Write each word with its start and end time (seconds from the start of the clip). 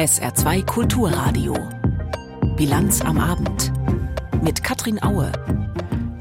SR2 0.00 0.64
Kulturradio. 0.64 1.52
Bilanz 2.56 3.02
am 3.02 3.18
Abend. 3.18 3.70
Mit 4.42 4.64
Katrin 4.64 5.02
Aue. 5.02 5.30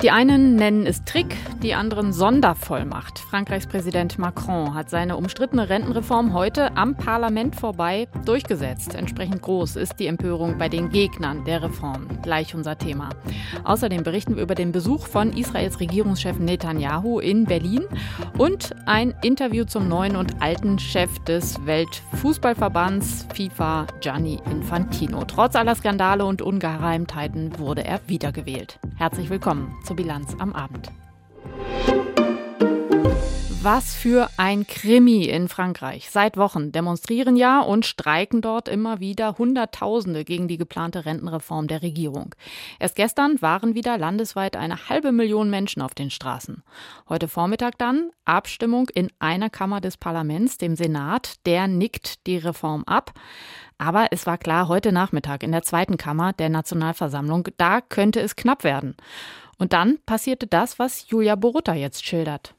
Die 0.02 0.12
einen 0.12 0.56
nennen 0.56 0.86
es 0.86 1.04
Trick, 1.04 1.36
die 1.62 1.74
anderen 1.74 2.14
Sondervollmacht. 2.14 3.20
Frankreichs 3.20 3.68
Präsident 3.68 4.18
Macron 4.18 4.74
hat 4.74 4.90
seine 4.90 5.18
umstrittene 5.18 5.68
Rentenreform 5.68 6.34
heute 6.34 6.78
am 6.78 6.96
Parlament 6.96 7.58
vorbei 7.58 8.08
durchgesetzt. 8.24 8.96
Entsprechend 8.96 9.42
groß 9.42 9.76
ist 9.76 10.00
die 10.00 10.08
Empörung 10.08 10.58
bei 10.58 10.70
den 10.70 10.88
Gegnern 10.88 11.44
der 11.44 11.64
Reform. 11.64 12.08
Gleich 12.22 12.56
unser 12.56 12.78
Thema. 12.78 13.10
Außerdem 13.66 14.04
berichten 14.04 14.38
wir 14.38 14.44
über 14.44 14.56
den 14.56 14.72
Besuch 14.72 15.06
von 15.06 15.34
Israels 15.34 15.82
Regierungschef 15.82 16.40
Netanyahu 16.40 17.20
in 17.20 17.44
Berlin 17.44 17.84
und 18.38 18.74
ein 18.86 19.14
Interview 19.22 19.66
zum 19.66 19.90
neuen 19.90 20.16
und 20.16 20.42
alten 20.42 20.80
Chef 20.80 21.20
des 21.26 21.66
Weltfußballverbands 21.66 23.28
FIFA, 23.34 23.88
Gianni 24.00 24.40
Infantino. 24.50 25.26
Trotz 25.26 25.58
aller 25.58 25.76
Skandale 25.76 26.24
und 26.24 26.42
Ungeheimtheiten 26.42 27.60
wurde 27.60 27.84
er 27.84 28.00
wiedergewählt. 28.08 28.80
Herzlich 28.96 29.30
willkommen 29.30 29.76
zur 29.90 29.96
Bilanz 29.96 30.36
am 30.38 30.54
Abend. 30.54 30.92
Was 33.64 33.96
für 33.96 34.30
ein 34.38 34.68
Krimi 34.68 35.24
in 35.24 35.48
Frankreich. 35.48 36.12
Seit 36.12 36.38
Wochen 36.38 36.72
demonstrieren 36.72 37.36
ja 37.36 37.60
und 37.60 37.88
streiken 37.88 38.42
dort 38.42 38.68
immer 38.70 39.00
wieder 39.00 39.40
Hunderttausende 39.40 40.26
gegen 40.26 40.48
die 40.48 40.58
geplante 40.58 41.06
Rentenreform 41.06 41.68
der 41.68 41.82
Regierung. 41.82 42.36
Erst 42.78 42.98
gestern 42.98 43.42
waren 43.42 43.74
wieder 43.74 43.98
landesweit 43.98 44.56
eine 44.56 44.90
halbe 44.90 45.12
Million 45.12 45.50
Menschen 45.50 45.82
auf 45.82 45.96
den 45.96 46.12
Straßen. 46.12 46.62
Heute 47.10 47.28
Vormittag 47.28 47.80
dann 47.80 48.12
Abstimmung 48.26 48.90
in 48.94 49.10
einer 49.18 49.50
Kammer 49.50 49.82
des 49.82 49.98
Parlaments, 49.98 50.60
dem 50.60 50.76
Senat. 50.76 51.46
Der 51.48 51.68
nickt 51.68 52.28
die 52.28 52.38
Reform 52.38 52.84
ab. 52.84 53.12
Aber 53.80 54.10
es 54.12 54.28
war 54.28 54.38
klar, 54.38 54.68
heute 54.68 54.92
Nachmittag 54.92 55.42
in 55.42 55.52
der 55.52 55.64
zweiten 55.64 55.98
Kammer 55.98 56.34
der 56.34 56.50
Nationalversammlung, 56.50 57.48
da 57.58 57.82
könnte 57.82 58.20
es 58.20 58.36
knapp 58.36 58.64
werden. 58.64 58.96
Und 59.60 59.74
dann 59.74 60.00
passierte 60.06 60.48
das, 60.48 60.80
was 60.80 61.10
Julia 61.10 61.36
Borutta 61.36 61.76
jetzt 61.76 62.06
schildert. 62.06 62.56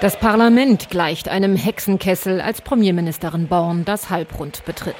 Das 0.00 0.18
Parlament 0.18 0.90
gleicht 0.90 1.28
einem 1.28 1.56
Hexenkessel, 1.56 2.40
als 2.40 2.60
Premierministerin 2.60 3.48
Born 3.48 3.84
das 3.84 4.10
Halbrund 4.10 4.64
betritt. 4.64 4.96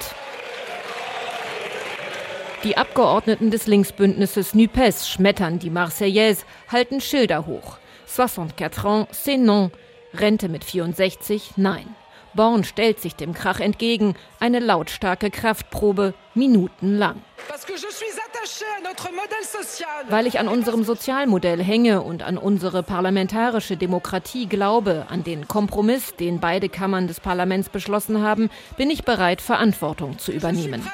Die 2.64 2.76
Abgeordneten 2.76 3.50
des 3.50 3.66
Linksbündnisses 3.66 4.54
NUPES 4.54 5.08
schmettern 5.08 5.58
die 5.58 5.70
Marseillaise, 5.70 6.44
halten 6.68 7.00
Schilder 7.00 7.46
hoch. 7.46 7.78
64 8.06 8.84
ans, 8.84 9.08
c'est 9.10 9.38
non. 9.38 9.72
Rente 10.14 10.48
mit 10.48 10.64
64, 10.64 11.52
nein. 11.56 11.96
Born 12.34 12.64
stellt 12.64 13.00
sich 13.00 13.16
dem 13.16 13.34
Krach 13.34 13.60
entgegen. 13.60 14.14
Eine 14.40 14.58
lautstarke 14.58 15.30
Kraftprobe, 15.30 16.14
minutenlang. 16.34 17.22
Weil 20.08 20.26
ich 20.26 20.38
an 20.38 20.48
unserem 20.48 20.84
Sozialmodell 20.84 21.62
hänge 21.62 22.02
und 22.02 22.22
an 22.22 22.38
unsere 22.38 22.82
parlamentarische 22.82 23.76
Demokratie 23.76 24.46
glaube, 24.46 25.06
an 25.08 25.24
den 25.24 25.48
Kompromiss, 25.48 26.16
den 26.16 26.40
beide 26.40 26.68
Kammern 26.68 27.06
des 27.06 27.20
Parlaments 27.20 27.68
beschlossen 27.68 28.22
haben, 28.22 28.50
bin 28.76 28.90
ich 28.90 29.04
bereit, 29.04 29.40
Verantwortung 29.40 30.18
zu 30.18 30.32
übernehmen. 30.32 30.88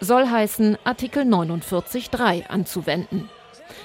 Soll 0.00 0.28
heißen, 0.28 0.78
Artikel 0.84 1.24
49.3 1.24 2.46
anzuwenden. 2.48 3.30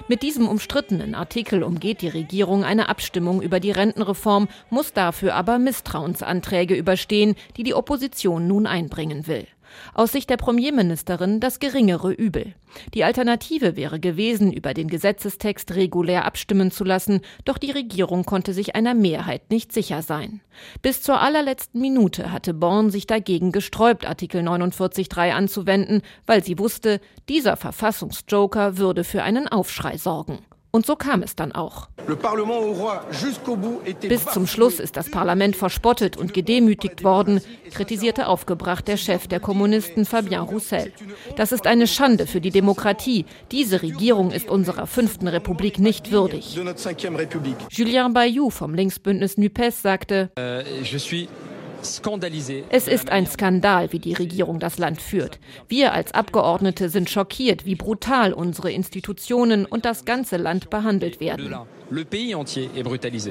Mit 0.07 0.21
diesem 0.21 0.47
umstrittenen 0.47 1.15
Artikel 1.15 1.63
umgeht 1.63 2.01
die 2.01 2.09
Regierung 2.09 2.63
eine 2.63 2.89
Abstimmung 2.89 3.41
über 3.41 3.59
die 3.59 3.71
Rentenreform, 3.71 4.47
muss 4.69 4.93
dafür 4.93 5.35
aber 5.35 5.59
Misstrauensanträge 5.59 6.75
überstehen, 6.75 7.35
die 7.57 7.63
die 7.63 7.73
Opposition 7.73 8.47
nun 8.47 8.67
einbringen 8.67 9.27
will. 9.27 9.47
Aus 9.93 10.11
Sicht 10.11 10.29
der 10.29 10.37
Premierministerin 10.37 11.39
das 11.39 11.59
geringere 11.59 12.11
Übel. 12.11 12.53
Die 12.93 13.03
Alternative 13.03 13.75
wäre 13.75 13.99
gewesen, 13.99 14.51
über 14.51 14.73
den 14.73 14.87
Gesetzestext 14.87 15.75
regulär 15.75 16.25
abstimmen 16.25 16.71
zu 16.71 16.83
lassen, 16.83 17.21
doch 17.45 17.57
die 17.57 17.71
Regierung 17.71 18.25
konnte 18.25 18.53
sich 18.53 18.75
einer 18.75 18.93
Mehrheit 18.93 19.51
nicht 19.51 19.71
sicher 19.71 20.01
sein. 20.01 20.41
Bis 20.81 21.01
zur 21.01 21.21
allerletzten 21.21 21.81
Minute 21.81 22.31
hatte 22.31 22.53
Born 22.53 22.89
sich 22.89 23.07
dagegen 23.07 23.51
gesträubt, 23.51 24.07
Artikel 24.07 24.41
49.3 24.41 25.31
anzuwenden, 25.31 26.01
weil 26.25 26.43
sie 26.43 26.59
wusste, 26.59 26.99
dieser 27.29 27.57
Verfassungsjoker 27.57 28.77
würde 28.77 29.03
für 29.03 29.23
einen 29.23 29.47
Aufschrei 29.47 29.97
sorgen. 29.97 30.39
Und 30.75 30.87
so 30.87 30.95
kam 30.95 31.21
es 31.21 31.35
dann 31.35 31.51
auch. 31.51 31.87
Bis 34.01 34.25
zum 34.25 34.47
Schluss 34.47 34.79
ist 34.79 34.97
das 34.97 35.11
Parlament 35.11 35.55
verspottet 35.55 36.17
und 36.17 36.33
gedemütigt 36.33 37.03
worden, 37.03 37.41
kritisierte 37.69 38.27
aufgebracht 38.27 38.87
der 38.87 38.97
Chef 38.97 39.27
der 39.27 39.39
Kommunisten 39.39 40.05
Fabien 40.05 40.41
Roussel. 40.41 40.91
Das 41.35 41.51
ist 41.51 41.67
eine 41.67 41.85
Schande 41.85 42.25
für 42.25 42.41
die 42.41 42.49
Demokratie. 42.49 43.27
Diese 43.51 43.83
Regierung 43.83 44.31
ist 44.31 44.49
unserer 44.49 44.87
fünften 44.87 45.27
Republik 45.27 45.77
nicht 45.77 46.09
würdig. 46.09 46.59
Julien 47.69 48.13
Bayou 48.13 48.49
vom 48.49 48.73
Linksbündnis 48.73 49.37
NUPES 49.37 49.79
sagte, 49.83 50.31
äh, 50.35 50.63
es 52.69 52.87
ist 52.87 53.09
ein 53.09 53.27
Skandal, 53.27 53.91
wie 53.91 53.99
die 53.99 54.13
Regierung 54.13 54.59
das 54.59 54.77
Land 54.77 55.01
führt. 55.01 55.39
Wir 55.67 55.93
als 55.93 56.13
Abgeordnete 56.13 56.87
sind 56.87 57.09
schockiert, 57.09 57.65
wie 57.65 57.75
brutal 57.75 58.31
unsere 58.33 58.71
Institutionen 58.71 59.65
und 59.65 59.83
das 59.83 60.05
ganze 60.05 60.37
Land 60.37 60.69
behandelt 60.69 61.19
werden. 61.19 61.53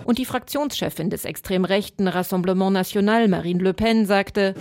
Und 0.04 0.18
die 0.18 0.24
Fraktionschefin 0.24 1.10
des 1.10 1.24
extrem 1.24 1.64
rechten 1.64 2.06
Rassemblement 2.06 2.72
National, 2.72 3.26
Marine 3.28 3.62
Le 3.62 3.74
Pen, 3.74 4.06
sagte, 4.06 4.54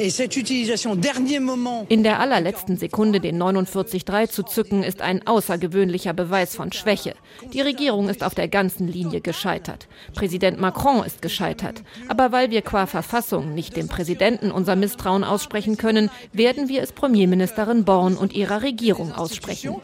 in 1.90 2.04
der 2.04 2.20
allerletzten 2.20 2.78
Sekunde 2.78 3.20
den 3.20 3.42
49.3 3.42 4.30
zu 4.30 4.44
zücken, 4.44 4.84
ist 4.84 5.02
ein 5.02 5.26
außergewöhnlicher 5.28 6.14
Beweis 6.14 6.56
von 6.56 6.72
Schwäche. 6.72 7.14
Die 7.54 7.62
Regierung 7.62 8.10
ist 8.10 8.24
auf 8.24 8.34
der 8.34 8.48
ganzen 8.48 8.88
Linie 8.88 9.22
gescheitert. 9.22 9.88
Präsident 10.16 10.60
Macron 10.60 11.06
ist 11.06 11.22
gescheitert. 11.22 11.84
Aber 12.08 12.32
weil 12.32 12.50
wir 12.50 12.62
qua 12.64 12.88
Verfassung 12.88 13.54
nicht 13.54 13.76
dem 13.76 13.88
Präsidenten 13.88 14.52
unser 14.52 14.76
Misstrauen 14.76 15.24
aussprechen 15.24 15.78
können, 15.78 16.10
werden 16.34 16.70
wir 16.70 16.82
es 16.82 16.92
Premierministerin 16.92 17.86
Born 17.86 18.18
und 18.18 18.34
ihrer 18.34 18.64
Regierung 18.64 19.14
aussprechen. 19.14 19.76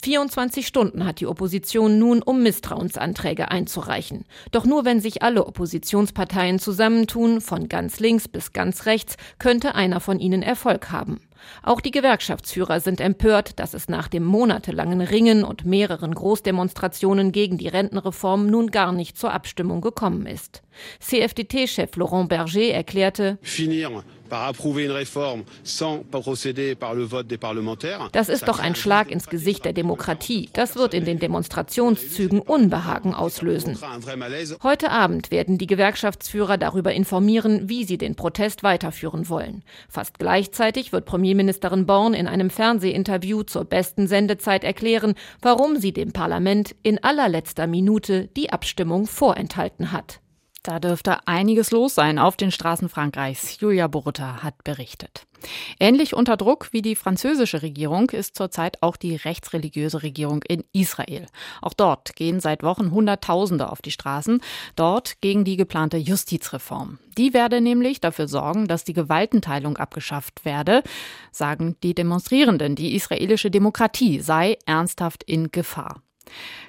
24 0.00 0.67
Stunden 0.68 1.04
hat 1.04 1.18
die 1.18 1.26
Opposition 1.26 1.98
nun, 1.98 2.22
um 2.22 2.42
Misstrauensanträge 2.42 3.50
einzureichen. 3.50 4.24
Doch 4.52 4.64
nur 4.64 4.84
wenn 4.84 5.00
sich 5.00 5.22
alle 5.22 5.46
Oppositionsparteien 5.46 6.60
zusammentun, 6.60 7.40
von 7.40 7.68
ganz 7.68 7.98
links 7.98 8.28
bis 8.28 8.52
ganz 8.52 8.86
rechts, 8.86 9.16
könnte 9.40 9.74
einer 9.74 9.98
von 9.98 10.20
ihnen 10.20 10.42
Erfolg 10.42 10.92
haben. 10.92 11.20
Auch 11.62 11.80
die 11.80 11.90
Gewerkschaftsführer 11.90 12.80
sind 12.80 13.00
empört, 13.00 13.58
dass 13.58 13.74
es 13.74 13.88
nach 13.88 14.08
dem 14.08 14.24
monatelangen 14.24 15.00
Ringen 15.00 15.44
und 15.44 15.64
mehreren 15.64 16.14
Großdemonstrationen 16.14 17.32
gegen 17.32 17.58
die 17.58 17.68
Rentenreform 17.68 18.46
nun 18.46 18.70
gar 18.70 18.92
nicht 18.92 19.16
zur 19.16 19.32
Abstimmung 19.32 19.80
gekommen 19.80 20.26
ist. 20.26 20.62
CFDT-Chef 21.00 21.96
Laurent 21.96 22.28
Berger 22.28 22.72
erklärte, 22.72 23.38
das 28.12 28.28
ist 28.28 28.48
doch 28.48 28.58
ein 28.58 28.74
Schlag 28.74 29.10
ins 29.10 29.26
Gesicht 29.26 29.64
der 29.64 29.72
Demokratie. 29.72 30.48
Das 30.52 30.76
wird 30.76 30.94
in 30.94 31.04
den 31.04 31.18
Demonstrationszügen 31.18 32.40
Unbehagen 32.40 33.14
auslösen. 33.14 33.78
Heute 34.62 34.90
Abend 34.90 35.30
werden 35.30 35.58
die 35.58 35.66
Gewerkschaftsführer 35.66 36.58
darüber 36.58 36.92
informieren, 36.92 37.68
wie 37.68 37.84
sie 37.84 37.98
den 37.98 38.14
Protest 38.14 38.62
weiterführen 38.62 39.28
wollen. 39.28 39.62
Fast 39.88 40.18
gleichzeitig 40.18 40.92
wird 40.92 41.04
Premierministerin 41.06 41.86
Born 41.86 42.14
in 42.14 42.26
einem 42.26 42.50
Fernsehinterview 42.50 43.42
zur 43.42 43.64
besten 43.64 44.06
Sendezeit 44.06 44.64
erklären, 44.64 45.14
warum 45.42 45.76
sie 45.76 45.92
dem 45.92 46.12
Parlament 46.12 46.74
in 46.82 47.02
allerletzter 47.02 47.66
Minute 47.66 48.28
die 48.36 48.50
Abstimmung 48.50 49.06
vorenthalten 49.06 49.92
hat. 49.92 50.20
Da 50.68 50.80
dürfte 50.80 51.26
einiges 51.26 51.70
los 51.70 51.94
sein 51.94 52.18
auf 52.18 52.36
den 52.36 52.50
Straßen 52.50 52.90
Frankreichs. 52.90 53.58
Julia 53.58 53.86
Borutta 53.86 54.42
hat 54.42 54.64
berichtet. 54.64 55.26
Ähnlich 55.80 56.12
unter 56.12 56.36
Druck 56.36 56.68
wie 56.72 56.82
die 56.82 56.94
französische 56.94 57.62
Regierung 57.62 58.10
ist 58.10 58.36
zurzeit 58.36 58.82
auch 58.82 58.98
die 58.98 59.16
rechtsreligiöse 59.16 60.02
Regierung 60.02 60.42
in 60.42 60.64
Israel. 60.74 61.24
Auch 61.62 61.72
dort 61.72 62.14
gehen 62.16 62.40
seit 62.40 62.62
Wochen 62.62 62.90
Hunderttausende 62.90 63.72
auf 63.72 63.80
die 63.80 63.92
Straßen, 63.92 64.42
dort 64.76 65.22
gegen 65.22 65.42
die 65.44 65.56
geplante 65.56 65.96
Justizreform. 65.96 66.98
Die 67.16 67.32
werde 67.32 67.62
nämlich 67.62 68.02
dafür 68.02 68.28
sorgen, 68.28 68.68
dass 68.68 68.84
die 68.84 68.92
Gewaltenteilung 68.92 69.78
abgeschafft 69.78 70.44
werde, 70.44 70.82
sagen 71.32 71.76
die 71.82 71.94
Demonstrierenden. 71.94 72.74
Die 72.74 72.94
israelische 72.94 73.50
Demokratie 73.50 74.20
sei 74.20 74.58
ernsthaft 74.66 75.22
in 75.22 75.50
Gefahr. 75.50 76.02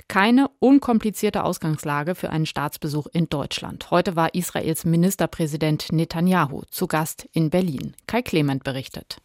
Keine 0.08 0.50
unkomplizierte 0.60 1.44
Ausgangslage 1.44 2.16
für 2.16 2.30
einen 2.30 2.46
Staatsbesuch 2.46 3.08
in 3.14 3.30
Deutschland. 3.30 3.92
Heute 3.92 4.16
war 4.16 4.34
Israels 4.34 4.86
Ministerpräsident 4.86 5.92
Netanyahu 5.92 6.64
zu 6.70 6.88
Gast 6.88 7.28
in 7.32 7.50
Berlin. 7.50 7.96
Kai 8.08 8.22
Clement 8.22 8.64
berichtet. 8.64 9.22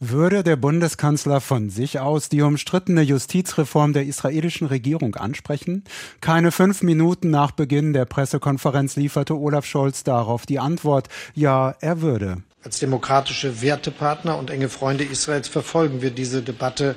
Würde 0.00 0.44
der 0.44 0.54
Bundeskanzler 0.54 1.40
von 1.40 1.70
sich 1.70 1.98
aus 1.98 2.28
die 2.28 2.42
umstrittene 2.42 3.02
Justizreform 3.02 3.92
der 3.92 4.06
israelischen 4.06 4.68
Regierung 4.68 5.16
ansprechen? 5.16 5.82
Keine 6.20 6.52
fünf 6.52 6.84
Minuten 6.84 7.30
nach 7.30 7.50
Beginn 7.50 7.92
der 7.92 8.04
Pressekonferenz 8.04 8.94
lieferte 8.94 9.34
Olaf 9.34 9.64
Scholz 9.64 10.04
darauf 10.04 10.46
die 10.46 10.60
Antwort, 10.60 11.08
ja, 11.34 11.74
er 11.80 12.00
würde. 12.00 12.44
Als 12.62 12.78
demokratische 12.78 13.60
Wertepartner 13.60 14.38
und 14.38 14.50
enge 14.50 14.68
Freunde 14.68 15.02
Israels 15.02 15.48
verfolgen 15.48 16.00
wir 16.00 16.12
diese 16.12 16.42
Debatte 16.42 16.94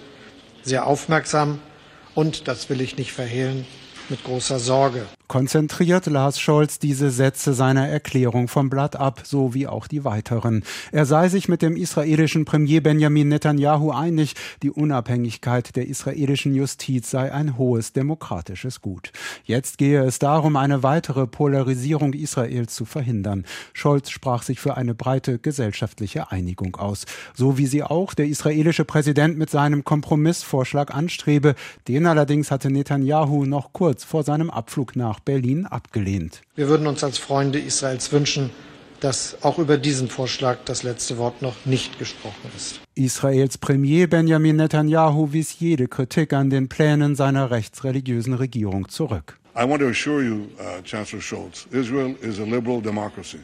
sehr 0.61 0.85
aufmerksam 0.85 1.57
und, 2.15 2.47
das 2.47 2.69
will 2.69 2.81
ich 2.81 2.97
nicht 2.97 3.13
verhehlen, 3.13 3.65
mit 4.09 4.23
großer 4.23 4.59
Sorge. 4.59 5.05
Konzentriert 5.31 6.07
las 6.07 6.41
Scholz 6.41 6.77
diese 6.77 7.09
Sätze 7.09 7.53
seiner 7.53 7.87
Erklärung 7.87 8.49
vom 8.49 8.69
Blatt 8.69 8.97
ab, 8.97 9.21
so 9.23 9.53
wie 9.53 9.65
auch 9.65 9.87
die 9.87 10.03
weiteren. 10.03 10.65
Er 10.91 11.05
sei 11.05 11.29
sich 11.29 11.47
mit 11.47 11.61
dem 11.61 11.77
israelischen 11.77 12.43
Premier 12.43 12.83
Benjamin 12.83 13.29
Netanyahu 13.29 13.91
einig, 13.91 14.35
die 14.61 14.71
Unabhängigkeit 14.71 15.77
der 15.77 15.87
israelischen 15.87 16.53
Justiz 16.53 17.09
sei 17.09 17.31
ein 17.31 17.57
hohes 17.57 17.93
demokratisches 17.93 18.81
Gut. 18.81 19.13
Jetzt 19.45 19.77
gehe 19.77 20.03
es 20.03 20.19
darum, 20.19 20.57
eine 20.57 20.83
weitere 20.83 21.27
Polarisierung 21.27 22.11
Israels 22.11 22.75
zu 22.75 22.83
verhindern. 22.83 23.45
Scholz 23.71 24.09
sprach 24.09 24.43
sich 24.43 24.59
für 24.59 24.75
eine 24.75 24.95
breite 24.95 25.39
gesellschaftliche 25.39 26.29
Einigung 26.33 26.75
aus, 26.75 27.05
so 27.33 27.57
wie 27.57 27.67
sie 27.67 27.83
auch 27.83 28.13
der 28.15 28.27
israelische 28.27 28.83
Präsident 28.83 29.37
mit 29.37 29.49
seinem 29.49 29.85
Kompromissvorschlag 29.85 30.93
anstrebe. 30.93 31.55
Den 31.87 32.05
allerdings 32.05 32.51
hatte 32.51 32.69
Netanyahu 32.69 33.45
noch 33.45 33.71
kurz 33.71 34.03
vor 34.03 34.23
seinem 34.23 34.49
Abflug 34.49 34.97
nach 34.97 35.20
Berlin 35.21 35.65
abgelehnt. 35.65 36.41
Wir 36.55 36.67
würden 36.67 36.87
uns 36.87 37.03
als 37.03 37.17
Freunde 37.17 37.59
Israels 37.59 38.11
wünschen, 38.11 38.49
dass 38.99 39.37
auch 39.41 39.57
über 39.57 39.77
diesen 39.77 40.09
Vorschlag 40.09 40.59
das 40.65 40.83
letzte 40.83 41.17
Wort 41.17 41.41
noch 41.41 41.65
nicht 41.65 41.97
gesprochen 41.99 42.51
ist. 42.55 42.79
Israels 42.95 43.57
Premier 43.57 44.07
Benjamin 44.07 44.57
Netanyahu 44.57 45.33
wies 45.33 45.59
jede 45.59 45.87
Kritik 45.87 46.33
an 46.33 46.49
den 46.49 46.69
Plänen 46.69 47.15
seiner 47.15 47.51
rechtsreligiösen 47.51 48.33
Regierung 48.33 48.89
zurück. 48.89 49.37
I 49.55 49.67
want 49.67 49.81
to 49.81 49.89
assure 49.89 50.23
you, 50.23 50.47
uh, 50.59 50.81
Chancellor 50.83 51.21
Scholz, 51.21 51.67
Israel 51.71 52.15
is 52.21 52.39
a 52.39 52.43
liberal 52.43 52.81
democracy 52.81 53.39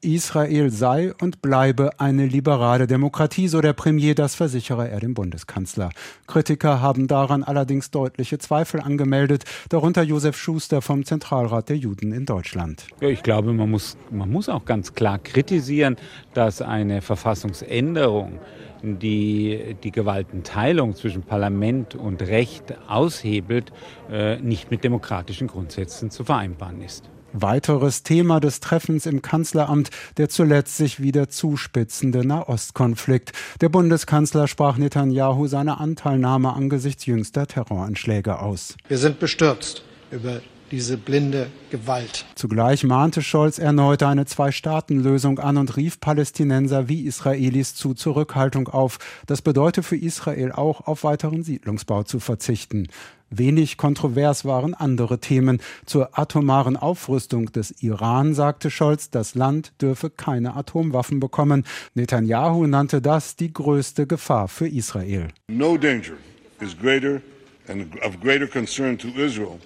Israel 0.00 0.70
sei 0.70 1.12
und 1.20 1.42
bleibe 1.42 1.90
eine 2.00 2.26
liberale 2.26 2.86
Demokratie, 2.86 3.46
so 3.48 3.60
der 3.60 3.74
Premier, 3.74 4.14
das 4.14 4.34
versichere 4.34 4.88
er 4.88 5.00
dem 5.00 5.12
Bundeskanzler. 5.12 5.90
Kritiker 6.26 6.80
haben 6.80 7.08
daran 7.08 7.42
allerdings 7.42 7.90
deutliche 7.90 8.38
Zweifel 8.38 8.80
angemeldet, 8.80 9.44
darunter 9.68 10.02
Josef 10.02 10.36
Schuster 10.36 10.80
vom 10.80 11.04
Zentralrat 11.04 11.68
der 11.68 11.76
Juden 11.76 12.12
in 12.12 12.24
Deutschland. 12.24 12.86
Ja, 13.00 13.08
ich 13.08 13.22
glaube, 13.22 13.52
man 13.52 13.70
muss, 13.70 13.98
man 14.10 14.30
muss 14.30 14.48
auch 14.48 14.64
ganz 14.64 14.94
klar 14.94 15.18
kritisieren, 15.18 15.96
dass 16.32 16.62
eine 16.62 17.02
Verfassungsänderung 17.02 18.40
die 18.86 19.76
die 19.82 19.92
Gewaltenteilung 19.92 20.94
zwischen 20.94 21.22
Parlament 21.22 21.94
und 21.94 22.20
Recht 22.20 22.74
aushebelt, 22.86 23.72
äh, 24.10 24.36
nicht 24.36 24.70
mit 24.70 24.84
demokratischen 24.84 25.46
Grundsätzen 25.46 26.10
zu 26.10 26.24
vereinbaren 26.24 26.82
ist. 26.82 27.08
Weiteres 27.34 28.04
Thema 28.04 28.38
des 28.38 28.60
Treffens 28.60 29.06
im 29.06 29.20
Kanzleramt 29.20 29.90
der 30.16 30.28
zuletzt 30.28 30.76
sich 30.76 31.02
wieder 31.02 31.28
zuspitzende 31.28 32.24
Nahostkonflikt. 32.24 33.32
Der 33.60 33.68
Bundeskanzler 33.68 34.46
sprach 34.46 34.76
Netanyahu 34.76 35.48
seine 35.48 35.78
Anteilnahme 35.80 36.52
angesichts 36.52 37.06
jüngster 37.06 37.46
Terroranschläge 37.48 38.38
aus. 38.38 38.76
Wir 38.86 38.98
sind 38.98 39.18
bestürzt 39.18 39.82
über 40.12 40.40
diese 40.70 40.96
blinde 40.96 41.48
Gewalt. 41.70 42.24
Zugleich 42.34 42.84
mahnte 42.84 43.22
Scholz 43.22 43.58
erneut 43.58 44.02
eine 44.02 44.26
Zwei-Staaten-Lösung 44.26 45.38
an 45.38 45.56
und 45.56 45.76
rief 45.76 46.00
Palästinenser 46.00 46.88
wie 46.88 47.02
Israelis 47.02 47.74
zu 47.74 47.94
Zurückhaltung 47.94 48.68
auf. 48.68 48.98
Das 49.26 49.42
bedeute 49.42 49.82
für 49.82 49.96
Israel 49.96 50.52
auch, 50.52 50.86
auf 50.86 51.04
weiteren 51.04 51.42
Siedlungsbau 51.42 52.02
zu 52.02 52.18
verzichten. 52.18 52.88
Wenig 53.38 53.76
kontrovers 53.76 54.44
waren 54.44 54.74
andere 54.74 55.18
Themen. 55.18 55.60
Zur 55.86 56.18
atomaren 56.18 56.76
Aufrüstung 56.76 57.52
des 57.52 57.70
Iran 57.82 58.34
sagte 58.34 58.70
Scholz, 58.70 59.10
das 59.10 59.34
Land 59.34 59.72
dürfe 59.80 60.10
keine 60.10 60.56
Atomwaffen 60.56 61.20
bekommen. 61.20 61.64
Netanyahu 61.94 62.66
nannte 62.66 63.00
das 63.00 63.36
die 63.36 63.52
größte 63.52 64.06
Gefahr 64.06 64.48
für 64.48 64.68
Israel. 64.68 65.28
No 65.48 65.76
danger 65.76 66.14
is 66.60 66.76
greater 66.78 67.20
and 67.68 67.94
of 68.04 68.20
greater 68.20 68.46
concern 68.46 68.98
to 68.98 69.08
Israel 69.08 69.58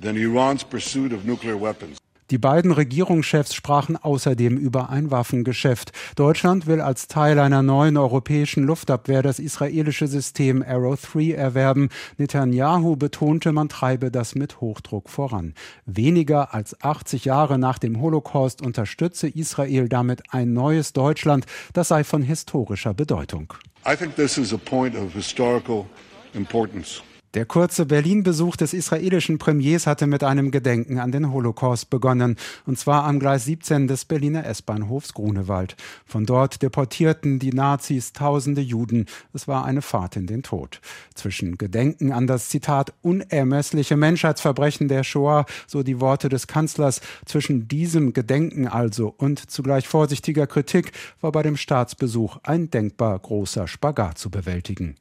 than 0.00 0.16
Iran's 0.16 0.64
pursuit 0.64 1.12
of 1.12 1.24
nuclear 1.24 1.60
weapons. 1.60 2.01
Die 2.32 2.38
beiden 2.38 2.72
Regierungschefs 2.72 3.54
sprachen 3.54 3.98
außerdem 3.98 4.56
über 4.56 4.88
ein 4.88 5.10
Waffengeschäft. 5.10 5.92
Deutschland 6.16 6.66
will 6.66 6.80
als 6.80 7.06
Teil 7.06 7.38
einer 7.38 7.62
neuen 7.62 7.98
europäischen 7.98 8.64
Luftabwehr 8.64 9.20
das 9.20 9.38
israelische 9.38 10.06
System 10.06 10.64
Arrow 10.66 10.98
3 10.98 11.32
erwerben. 11.32 11.90
Netanyahu 12.16 12.96
betonte, 12.96 13.52
man 13.52 13.68
treibe 13.68 14.10
das 14.10 14.34
mit 14.34 14.62
Hochdruck 14.62 15.10
voran. 15.10 15.52
Weniger 15.84 16.54
als 16.54 16.82
80 16.82 17.26
Jahre 17.26 17.58
nach 17.58 17.78
dem 17.78 18.00
Holocaust 18.00 18.62
unterstütze 18.62 19.28
Israel 19.28 19.90
damit 19.90 20.22
ein 20.30 20.54
neues 20.54 20.94
Deutschland. 20.94 21.44
Das 21.74 21.88
sei 21.88 22.02
von 22.02 22.22
historischer 22.22 22.94
Bedeutung. 22.94 23.52
I 23.86 23.94
think 23.94 24.16
this 24.16 24.38
is 24.38 24.54
a 24.54 24.56
point 24.56 24.96
of 24.96 25.12
historical 25.12 25.84
importance. 26.32 27.02
Der 27.34 27.46
kurze 27.46 27.86
Berlin-Besuch 27.86 28.56
des 28.56 28.74
israelischen 28.74 29.38
Premiers 29.38 29.86
hatte 29.86 30.06
mit 30.06 30.22
einem 30.22 30.50
Gedenken 30.50 30.98
an 30.98 31.12
den 31.12 31.32
Holocaust 31.32 31.88
begonnen, 31.88 32.36
und 32.66 32.78
zwar 32.78 33.04
am 33.04 33.18
Gleis 33.18 33.46
17 33.46 33.88
des 33.88 34.04
Berliner 34.04 34.44
S-Bahnhofs 34.44 35.14
Grunewald. 35.14 35.74
Von 36.04 36.26
dort 36.26 36.60
deportierten 36.60 37.38
die 37.38 37.54
Nazis 37.54 38.12
tausende 38.12 38.60
Juden. 38.60 39.06
Es 39.32 39.48
war 39.48 39.64
eine 39.64 39.80
Fahrt 39.80 40.16
in 40.16 40.26
den 40.26 40.42
Tod. 40.42 40.82
Zwischen 41.14 41.56
Gedenken 41.56 42.12
an 42.12 42.26
das 42.26 42.50
Zitat 42.50 42.92
unermessliche 43.00 43.96
Menschheitsverbrechen 43.96 44.88
der 44.88 45.02
Shoah, 45.02 45.46
so 45.66 45.82
die 45.82 46.00
Worte 46.00 46.28
des 46.28 46.46
Kanzlers, 46.46 47.00
zwischen 47.24 47.66
diesem 47.66 48.12
Gedenken 48.12 48.68
also 48.68 49.14
und 49.16 49.50
zugleich 49.50 49.88
vorsichtiger 49.88 50.46
Kritik 50.46 50.92
war 51.22 51.32
bei 51.32 51.42
dem 51.42 51.56
Staatsbesuch 51.56 52.40
ein 52.42 52.70
denkbar 52.70 53.18
großer 53.18 53.68
Spagat 53.68 54.18
zu 54.18 54.28
bewältigen. 54.28 54.96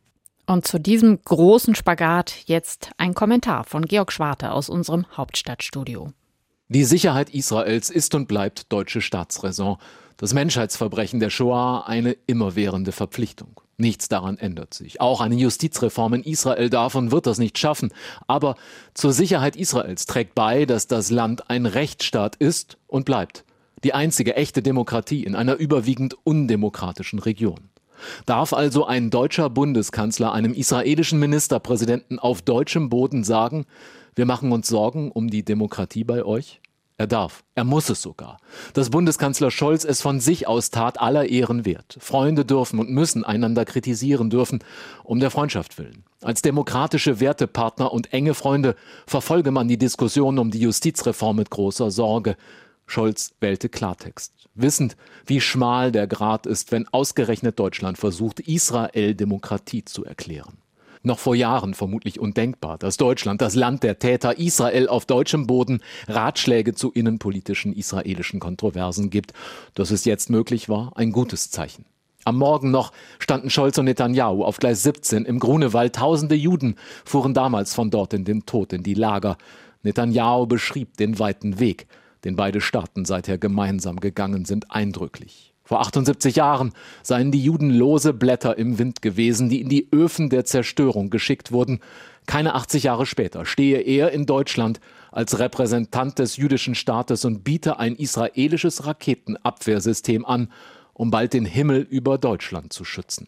Und 0.46 0.68
zu 0.68 0.80
diesem 0.80 1.22
großen 1.24 1.76
Spagat 1.76 2.34
jetzt 2.46 2.92
ein 2.98 3.14
Kommentar 3.14 3.64
von 3.64 3.86
Georg 3.86 4.12
Schwarte 4.12 4.52
aus 4.52 4.70
unserem 4.70 5.06
Hauptstadtstudio. 5.16 6.12
Die 6.68 6.84
Sicherheit 6.84 7.30
Israels 7.30 7.90
ist 7.90 8.16
und 8.16 8.28
bleibt 8.28 8.72
deutsche 8.72 9.02
Staatsräson. 9.02 9.78
Das 10.18 10.34
Menschheitsverbrechen 10.34 11.20
der 11.20 11.30
Shoah 11.30 11.86
eine 11.88 12.16
immerwährende 12.28 12.92
Verpflichtung. 12.92 13.60
Nichts 13.78 14.08
daran 14.08 14.38
ändert 14.38 14.76
sich. 14.76 15.02
Auch 15.02 15.22
eine 15.22 15.36
Justizreform 15.36 16.14
in 16.14 16.24
Israel 16.24 16.70
und 16.74 17.12
wird 17.12 17.26
das 17.26 17.40
nicht 17.40 17.58
schaffen. 17.58 17.92
Aber 18.28 18.56
zur 18.94 19.12
Sicherheit 19.12 19.56
Israels 19.56 20.06
trägt 20.06 20.36
bei, 20.36 20.66
dass 20.66 20.86
das 20.86 21.10
Land 21.10 21.50
ein 21.50 21.66
Rechtsstaat 21.66 22.36
ist 22.36 22.78
und 22.86 23.06
bleibt. 23.06 23.44
Die 23.84 23.96
einzige 23.96 24.36
echte 24.36 24.62
Demokratie 24.62 25.24
in 25.24 25.36
einer 25.36 25.56
überwiegend 25.56 26.16
undemokratischen 26.24 27.18
Region. 27.18 27.71
Darf 28.26 28.54
also 28.54 28.86
ein 28.86 29.10
deutscher 29.10 29.50
Bundeskanzler 29.50 30.34
einem 30.34 30.54
israelischen 30.54 31.20
Ministerpräsidenten 31.20 32.20
auf 32.20 32.42
deutschem 32.42 32.90
Boden 32.90 33.24
sagen, 33.24 33.66
wir 34.16 34.26
machen 34.26 34.52
uns 34.52 34.68
Sorgen 34.68 35.12
um 35.12 35.30
die 35.30 35.44
Demokratie 35.44 36.04
bei 36.04 36.24
euch? 36.26 36.62
Er 37.02 37.08
darf, 37.08 37.44
er 37.56 37.64
muss 37.64 37.90
es 37.90 38.00
sogar. 38.00 38.38
Dass 38.74 38.92
Bundeskanzler 38.92 39.50
Scholz 39.50 39.86
es 39.86 40.04
von 40.04 40.20
sich 40.20 40.48
aus 40.48 40.70
tat, 40.70 41.02
aller 41.02 41.30
Ehren 41.30 41.66
wert. 41.66 41.98
Freunde 42.00 42.46
dürfen 42.46 42.78
und 42.78 42.92
müssen 42.92 43.24
einander 43.24 43.66
kritisieren 43.66 44.30
dürfen, 44.30 44.60
um 45.04 45.20
der 45.20 45.32
Freundschaft 45.32 45.80
willen. 45.80 46.04
Als 46.22 46.44
demokratische 46.44 47.20
Wertepartner 47.20 47.92
und 47.92 48.14
enge 48.14 48.36
Freunde 48.36 48.76
verfolge 49.08 49.50
man 49.50 49.68
die 49.68 49.80
Diskussion 49.80 50.38
um 50.38 50.52
die 50.52 50.60
Justizreform 50.60 51.38
mit 51.38 51.50
großer 51.50 51.90
Sorge. 51.90 52.36
Scholz 52.86 53.34
wählte 53.40 53.68
Klartext, 53.68 54.41
wissend, 54.62 54.96
wie 55.26 55.42
schmal 55.42 55.92
der 55.92 56.08
Grat 56.08 56.46
ist, 56.46 56.72
wenn 56.72 56.88
ausgerechnet 56.88 57.60
Deutschland 57.60 57.98
versucht, 57.98 58.40
Israel 58.42 59.16
Demokratie 59.16 59.86
zu 59.86 60.06
erklären. 60.06 60.58
Noch 61.04 61.18
vor 61.18 61.36
Jahren 61.36 61.74
vermutlich 61.74 62.20
undenkbar, 62.20 62.78
dass 62.78 62.98
Deutschland, 62.98 63.42
das 63.42 63.56
Land 63.56 63.82
der 63.82 63.98
Täter 63.98 64.38
Israel 64.38 64.88
auf 64.88 65.06
deutschem 65.06 65.48
Boden, 65.48 65.82
Ratschläge 66.08 66.76
zu 66.76 66.92
innenpolitischen 66.92 67.74
israelischen 67.74 68.40
Kontroversen 68.40 69.10
gibt. 69.10 69.34
Dass 69.74 69.90
es 69.90 70.06
jetzt 70.06 70.30
möglich 70.30 70.70
war, 70.70 70.92
ein 70.96 71.12
gutes 71.12 71.50
Zeichen. 71.50 71.86
Am 72.24 72.38
Morgen 72.38 72.70
noch 72.70 72.92
standen 73.18 73.50
Scholz 73.50 73.80
und 73.80 73.86
Netanyahu 73.86 74.44
auf 74.44 74.58
Gleis 74.58 74.84
17 74.84 75.26
im 75.26 75.40
Grunewald. 75.40 75.96
Tausende 75.96 76.36
Juden 76.36 76.76
fuhren 77.04 77.34
damals 77.34 77.74
von 77.74 77.90
dort 77.90 78.14
in 78.14 78.24
den 78.24 78.46
Tod, 78.46 78.72
in 78.74 78.84
die 78.84 78.94
Lager. 78.94 79.38
Netanyahu 79.82 80.46
beschrieb 80.46 80.98
den 80.98 81.18
weiten 81.18 81.60
Weg 81.60 81.88
den 82.24 82.36
beide 82.36 82.62
Staaten 82.62 83.06
seither 83.06 83.38
gemeinsam 83.38 84.00
gegangen 84.00 84.46
sind, 84.46 84.72
eindrücklich. 84.72 85.52
Vor 85.64 85.80
78 85.80 86.36
Jahren 86.36 86.74
seien 87.02 87.32
die 87.32 87.44
Juden 87.44 87.70
lose 87.70 88.14
Blätter 88.14 88.58
im 88.58 88.78
Wind 88.78 89.02
gewesen, 89.02 89.48
die 89.48 89.62
in 89.62 89.70
die 89.70 89.88
Öfen 89.94 90.30
der 90.30 90.44
Zerstörung 90.44 91.10
geschickt 91.10 91.52
wurden. 91.52 91.80
Keine 92.26 92.56
80 92.56 92.84
Jahre 92.84 93.06
später 93.06 93.46
stehe 93.46 93.80
er 93.80 94.12
in 94.12 94.26
Deutschland 94.26 94.82
als 95.12 95.40
Repräsentant 95.40 96.20
des 96.20 96.38
jüdischen 96.38 96.76
Staates 96.76 97.26
und 97.26 97.44
biete 97.44 97.80
ein 97.80 97.96
israelisches 97.96 98.86
Raketenabwehrsystem 98.86 100.26
an, 100.26 100.50
um 100.94 101.10
bald 101.10 101.34
den 101.34 101.46
Himmel 101.46 101.82
über 101.90 102.18
Deutschland 102.18 102.74
zu 102.74 102.84
schützen. 102.84 103.28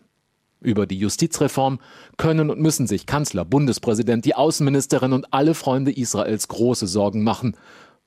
Über 0.62 0.86
die 0.86 0.98
Justizreform 0.98 1.80
können 2.18 2.50
und 2.50 2.60
müssen 2.60 2.88
sich 2.88 3.06
Kanzler, 3.06 3.44
Bundespräsident, 3.46 4.26
die 4.26 4.36
Außenministerin 4.36 5.12
und 5.12 5.34
alle 5.34 5.54
Freunde 5.54 5.92
Israels 5.92 6.48
große 6.48 6.88
Sorgen 6.88 7.24
machen. 7.24 7.58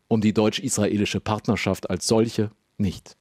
Um 0.09 0.21
die 0.21 0.33
deutsch-israelische 0.33 1.21
Partnerschaft 1.21 1.91
als 1.91 2.07
solche 2.07 2.51
nicht. 2.79 3.17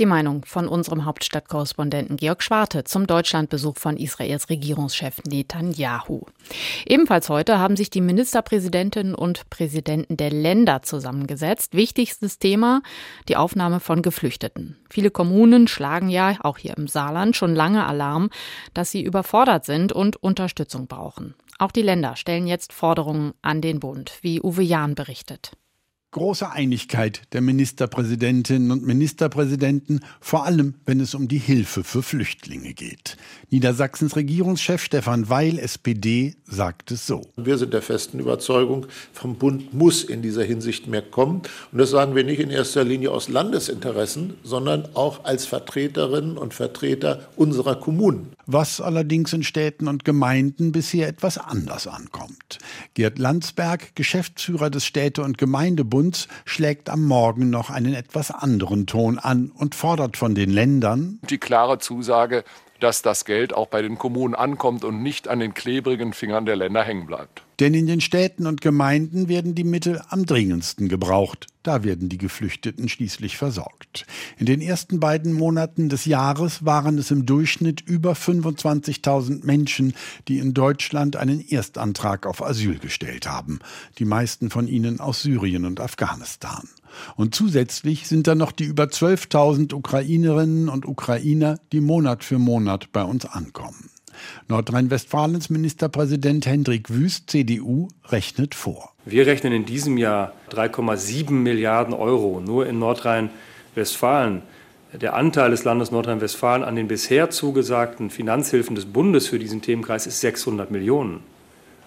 Die 0.00 0.06
Meinung 0.06 0.46
von 0.46 0.66
unserem 0.66 1.04
Hauptstadtkorrespondenten 1.04 2.16
Georg 2.16 2.42
Schwarte 2.42 2.84
zum 2.84 3.06
Deutschlandbesuch 3.06 3.76
von 3.76 3.98
Israels 3.98 4.48
Regierungschef 4.48 5.22
Netanyahu. 5.28 6.22
Ebenfalls 6.86 7.28
heute 7.28 7.58
haben 7.58 7.76
sich 7.76 7.90
die 7.90 8.00
Ministerpräsidentinnen 8.00 9.14
und 9.14 9.50
Präsidenten 9.50 10.16
der 10.16 10.30
Länder 10.30 10.80
zusammengesetzt. 10.80 11.74
Wichtigstes 11.74 12.38
Thema, 12.38 12.80
die 13.28 13.36
Aufnahme 13.36 13.78
von 13.78 14.00
Geflüchteten. 14.00 14.78
Viele 14.88 15.10
Kommunen 15.10 15.68
schlagen 15.68 16.08
ja, 16.08 16.38
auch 16.40 16.56
hier 16.56 16.78
im 16.78 16.88
Saarland, 16.88 17.36
schon 17.36 17.54
lange 17.54 17.84
Alarm, 17.84 18.30
dass 18.72 18.90
sie 18.90 19.02
überfordert 19.02 19.66
sind 19.66 19.92
und 19.92 20.16
Unterstützung 20.16 20.86
brauchen. 20.86 21.34
Auch 21.58 21.72
die 21.72 21.82
Länder 21.82 22.16
stellen 22.16 22.46
jetzt 22.46 22.72
Forderungen 22.72 23.34
an 23.42 23.60
den 23.60 23.80
Bund, 23.80 24.14
wie 24.22 24.40
Uwe 24.40 24.62
Jahn 24.62 24.94
berichtet 24.94 25.52
große 26.12 26.50
Einigkeit 26.50 27.22
der 27.32 27.40
Ministerpräsidentinnen 27.40 28.72
und 28.72 28.84
Ministerpräsidenten, 28.84 30.00
vor 30.20 30.44
allem 30.44 30.74
wenn 30.84 30.98
es 30.98 31.14
um 31.14 31.28
die 31.28 31.38
Hilfe 31.38 31.84
für 31.84 32.02
Flüchtlinge 32.02 32.74
geht. 32.74 33.16
Niedersachsens 33.50 34.16
Regierungschef 34.16 34.82
Stefan 34.82 35.28
Weil, 35.28 35.58
SPD, 35.58 36.34
sagt 36.46 36.90
es 36.90 37.06
so. 37.06 37.22
Wir 37.36 37.58
sind 37.58 37.72
der 37.72 37.82
festen 37.82 38.18
Überzeugung, 38.18 38.86
vom 39.12 39.36
Bund 39.36 39.72
muss 39.72 40.02
in 40.02 40.20
dieser 40.20 40.42
Hinsicht 40.42 40.88
mehr 40.88 41.02
kommen. 41.02 41.42
Und 41.70 41.78
das 41.78 41.90
sagen 41.90 42.16
wir 42.16 42.24
nicht 42.24 42.40
in 42.40 42.50
erster 42.50 42.82
Linie 42.82 43.12
aus 43.12 43.28
Landesinteressen, 43.28 44.34
sondern 44.42 44.88
auch 44.94 45.24
als 45.24 45.46
Vertreterinnen 45.46 46.36
und 46.38 46.54
Vertreter 46.54 47.28
unserer 47.36 47.76
Kommunen. 47.76 48.32
Was 48.46 48.80
allerdings 48.80 49.32
in 49.32 49.44
Städten 49.44 49.86
und 49.86 50.04
Gemeinden 50.04 50.72
bisher 50.72 51.06
etwas 51.06 51.38
anders 51.38 51.86
ankommt. 51.86 52.58
Gerd 52.94 53.20
Landsberg, 53.20 53.94
Geschäftsführer 53.94 54.70
des 54.70 54.84
Städte- 54.84 55.22
und 55.22 55.38
Gemeindebundes, 55.38 55.99
Bund 56.00 56.28
schlägt 56.46 56.88
am 56.88 57.04
Morgen 57.04 57.50
noch 57.50 57.68
einen 57.68 57.92
etwas 57.92 58.30
anderen 58.30 58.86
Ton 58.86 59.18
an 59.18 59.50
und 59.50 59.74
fordert 59.74 60.16
von 60.16 60.34
den 60.34 60.48
Ländern 60.48 61.18
die 61.28 61.36
klare 61.36 61.78
Zusage, 61.78 62.42
dass 62.80 63.02
das 63.02 63.24
Geld 63.24 63.54
auch 63.54 63.68
bei 63.68 63.82
den 63.82 63.98
Kommunen 63.98 64.34
ankommt 64.34 64.84
und 64.84 65.02
nicht 65.02 65.28
an 65.28 65.40
den 65.40 65.54
klebrigen 65.54 66.12
Fingern 66.12 66.46
der 66.46 66.56
Länder 66.56 66.82
hängen 66.82 67.06
bleibt. 67.06 67.42
Denn 67.60 67.74
in 67.74 67.86
den 67.86 68.00
Städten 68.00 68.46
und 68.46 68.62
Gemeinden 68.62 69.28
werden 69.28 69.54
die 69.54 69.64
Mittel 69.64 70.00
am 70.08 70.24
dringendsten 70.24 70.88
gebraucht. 70.88 71.46
Da 71.62 71.84
werden 71.84 72.08
die 72.08 72.16
Geflüchteten 72.16 72.88
schließlich 72.88 73.36
versorgt. 73.36 74.06
In 74.38 74.46
den 74.46 74.62
ersten 74.62 74.98
beiden 74.98 75.34
Monaten 75.34 75.90
des 75.90 76.06
Jahres 76.06 76.64
waren 76.64 76.96
es 76.96 77.10
im 77.10 77.26
Durchschnitt 77.26 77.82
über 77.82 78.12
25.000 78.12 79.44
Menschen, 79.44 79.92
die 80.26 80.38
in 80.38 80.54
Deutschland 80.54 81.16
einen 81.16 81.46
Erstantrag 81.46 82.24
auf 82.24 82.42
Asyl 82.42 82.78
gestellt 82.78 83.28
haben. 83.28 83.58
Die 83.98 84.06
meisten 84.06 84.48
von 84.48 84.66
ihnen 84.66 84.98
aus 84.98 85.20
Syrien 85.20 85.66
und 85.66 85.80
Afghanistan. 85.80 86.66
Und 87.16 87.34
zusätzlich 87.34 88.06
sind 88.06 88.26
da 88.26 88.34
noch 88.34 88.52
die 88.52 88.64
über 88.64 88.84
12.000 88.84 89.74
Ukrainerinnen 89.74 90.68
und 90.68 90.86
Ukrainer, 90.86 91.58
die 91.72 91.80
Monat 91.80 92.24
für 92.24 92.38
Monat 92.38 92.92
bei 92.92 93.02
uns 93.02 93.26
ankommen. 93.26 93.90
Nordrhein-Westfalens 94.48 95.50
Ministerpräsident 95.50 96.46
Hendrik 96.46 96.90
Wüst, 96.90 97.30
CDU, 97.30 97.88
rechnet 98.08 98.54
vor. 98.54 98.92
Wir 99.04 99.26
rechnen 99.26 99.52
in 99.52 99.64
diesem 99.64 99.96
Jahr 99.96 100.32
3,7 100.50 101.30
Milliarden 101.30 101.94
Euro 101.94 102.40
nur 102.40 102.66
in 102.66 102.78
Nordrhein-Westfalen. 102.78 104.42
Der 104.92 105.14
Anteil 105.14 105.52
des 105.52 105.64
Landes 105.64 105.92
Nordrhein-Westfalen 105.92 106.64
an 106.64 106.74
den 106.74 106.88
bisher 106.88 107.30
zugesagten 107.30 108.10
Finanzhilfen 108.10 108.74
des 108.74 108.86
Bundes 108.86 109.28
für 109.28 109.38
diesen 109.38 109.62
Themenkreis 109.62 110.06
ist 110.06 110.20
600 110.20 110.70
Millionen. 110.70 111.20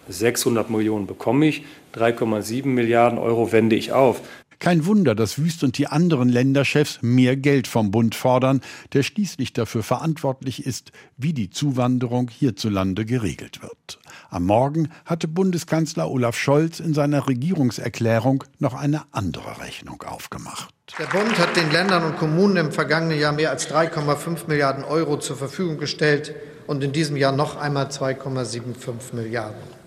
600 0.07 0.69
Millionen 0.69 1.07
bekomme 1.07 1.47
ich, 1.47 1.63
3,7 1.95 2.65
Milliarden 2.65 3.19
Euro 3.19 3.51
wende 3.51 3.75
ich 3.75 3.91
auf. 3.91 4.21
Kein 4.63 4.85
Wunder, 4.85 5.13
dass 5.13 5.39
Wüst 5.39 5.65
und 5.65 5.77
die 5.77 5.87
anderen 5.87 6.29
Länderchefs 6.29 6.99
mehr 7.01 7.35
Geld 7.35 7.67
vom 7.67 7.91
Bund 7.91 8.15
fordern, 8.15 8.61
der 8.93 9.03
schließlich 9.03 9.51
dafür 9.51 9.83
verantwortlich 9.83 10.65
ist, 10.65 10.93
wie 11.17 11.33
die 11.33 11.49
Zuwanderung 11.49 12.29
hierzulande 12.29 13.03
geregelt 13.03 13.61
wird. 13.61 13.99
Am 14.29 14.45
Morgen 14.45 14.87
hatte 15.03 15.27
Bundeskanzler 15.27 16.09
Olaf 16.09 16.37
Scholz 16.37 16.79
in 16.79 16.93
seiner 16.93 17.27
Regierungserklärung 17.27 18.45
noch 18.59 18.73
eine 18.73 19.01
andere 19.11 19.59
Rechnung 19.59 20.01
aufgemacht. 20.03 20.73
Der 20.97 21.07
Bund 21.07 21.37
hat 21.37 21.57
den 21.57 21.69
Ländern 21.69 22.05
und 22.05 22.15
Kommunen 22.15 22.55
im 22.55 22.71
vergangenen 22.71 23.19
Jahr 23.19 23.33
mehr 23.33 23.49
als 23.49 23.69
3,5 23.69 24.47
Milliarden 24.47 24.85
Euro 24.85 25.19
zur 25.19 25.35
Verfügung 25.35 25.77
gestellt 25.77 26.33
und 26.67 26.81
in 26.85 26.93
diesem 26.93 27.17
Jahr 27.17 27.33
noch 27.33 27.57
einmal 27.57 27.87
2,75 27.87 29.13
Milliarden. 29.13 29.82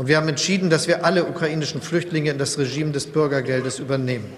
Und 0.00 0.06
wir 0.06 0.16
haben 0.16 0.28
entschieden, 0.28 0.70
dass 0.70 0.88
wir 0.88 1.04
alle 1.04 1.26
ukrainischen 1.26 1.82
Flüchtlinge 1.82 2.30
in 2.30 2.38
das 2.38 2.56
Regime 2.56 2.90
des 2.90 3.06
Bürgergeldes 3.06 3.78
übernehmen. 3.80 4.32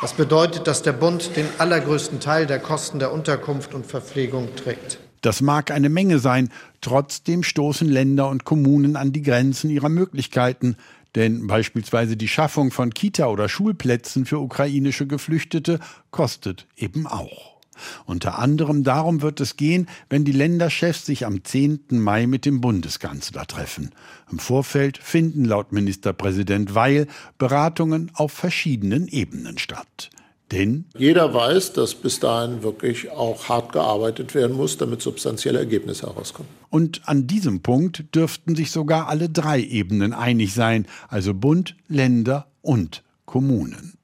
Das 0.00 0.14
bedeutet, 0.14 0.66
dass 0.66 0.80
der 0.80 0.94
Bund 0.94 1.36
den 1.36 1.44
allergrößten 1.58 2.20
Teil 2.20 2.46
der 2.46 2.58
Kosten 2.58 2.98
der 2.98 3.12
Unterkunft 3.12 3.74
und 3.74 3.84
Verpflegung 3.84 4.48
trägt. 4.56 4.98
Das 5.20 5.42
mag 5.42 5.70
eine 5.70 5.90
Menge 5.90 6.20
sein, 6.20 6.48
trotzdem 6.80 7.42
stoßen 7.42 7.86
Länder 7.86 8.30
und 8.30 8.44
Kommunen 8.44 8.96
an 8.96 9.12
die 9.12 9.20
Grenzen 9.20 9.68
ihrer 9.68 9.90
Möglichkeiten, 9.90 10.78
denn 11.16 11.46
beispielsweise 11.46 12.16
die 12.16 12.26
Schaffung 12.26 12.70
von 12.70 12.88
Kita- 12.88 13.28
oder 13.28 13.50
Schulplätzen 13.50 14.24
für 14.24 14.38
ukrainische 14.38 15.06
Geflüchtete 15.06 15.80
kostet 16.10 16.66
eben 16.78 17.06
auch. 17.06 17.57
Unter 18.06 18.38
anderem 18.38 18.84
darum 18.84 19.22
wird 19.22 19.40
es 19.40 19.56
gehen, 19.56 19.88
wenn 20.08 20.24
die 20.24 20.32
Länderchefs 20.32 21.06
sich 21.06 21.26
am 21.26 21.44
10. 21.44 21.86
Mai 21.90 22.26
mit 22.26 22.44
dem 22.44 22.60
Bundeskanzler 22.60 23.46
treffen. 23.46 23.90
Im 24.30 24.38
Vorfeld 24.38 24.98
finden 24.98 25.44
laut 25.44 25.72
Ministerpräsident 25.72 26.74
Weil 26.74 27.06
Beratungen 27.38 28.10
auf 28.14 28.32
verschiedenen 28.32 29.08
Ebenen 29.08 29.58
statt. 29.58 30.10
Denn 30.50 30.86
jeder 30.96 31.34
weiß, 31.34 31.74
dass 31.74 31.94
bis 31.94 32.20
dahin 32.20 32.62
wirklich 32.62 33.10
auch 33.10 33.50
hart 33.50 33.72
gearbeitet 33.72 34.34
werden 34.34 34.56
muss, 34.56 34.78
damit 34.78 35.02
substanzielle 35.02 35.58
Ergebnisse 35.58 36.06
herauskommen. 36.06 36.50
Und 36.70 37.02
an 37.06 37.26
diesem 37.26 37.60
Punkt 37.60 38.14
dürften 38.14 38.56
sich 38.56 38.70
sogar 38.70 39.08
alle 39.08 39.28
drei 39.28 39.60
Ebenen 39.60 40.14
einig 40.14 40.54
sein, 40.54 40.86
also 41.08 41.34
Bund, 41.34 41.76
Länder 41.88 42.46
und 42.62 43.02
Kommunen. 43.26 43.97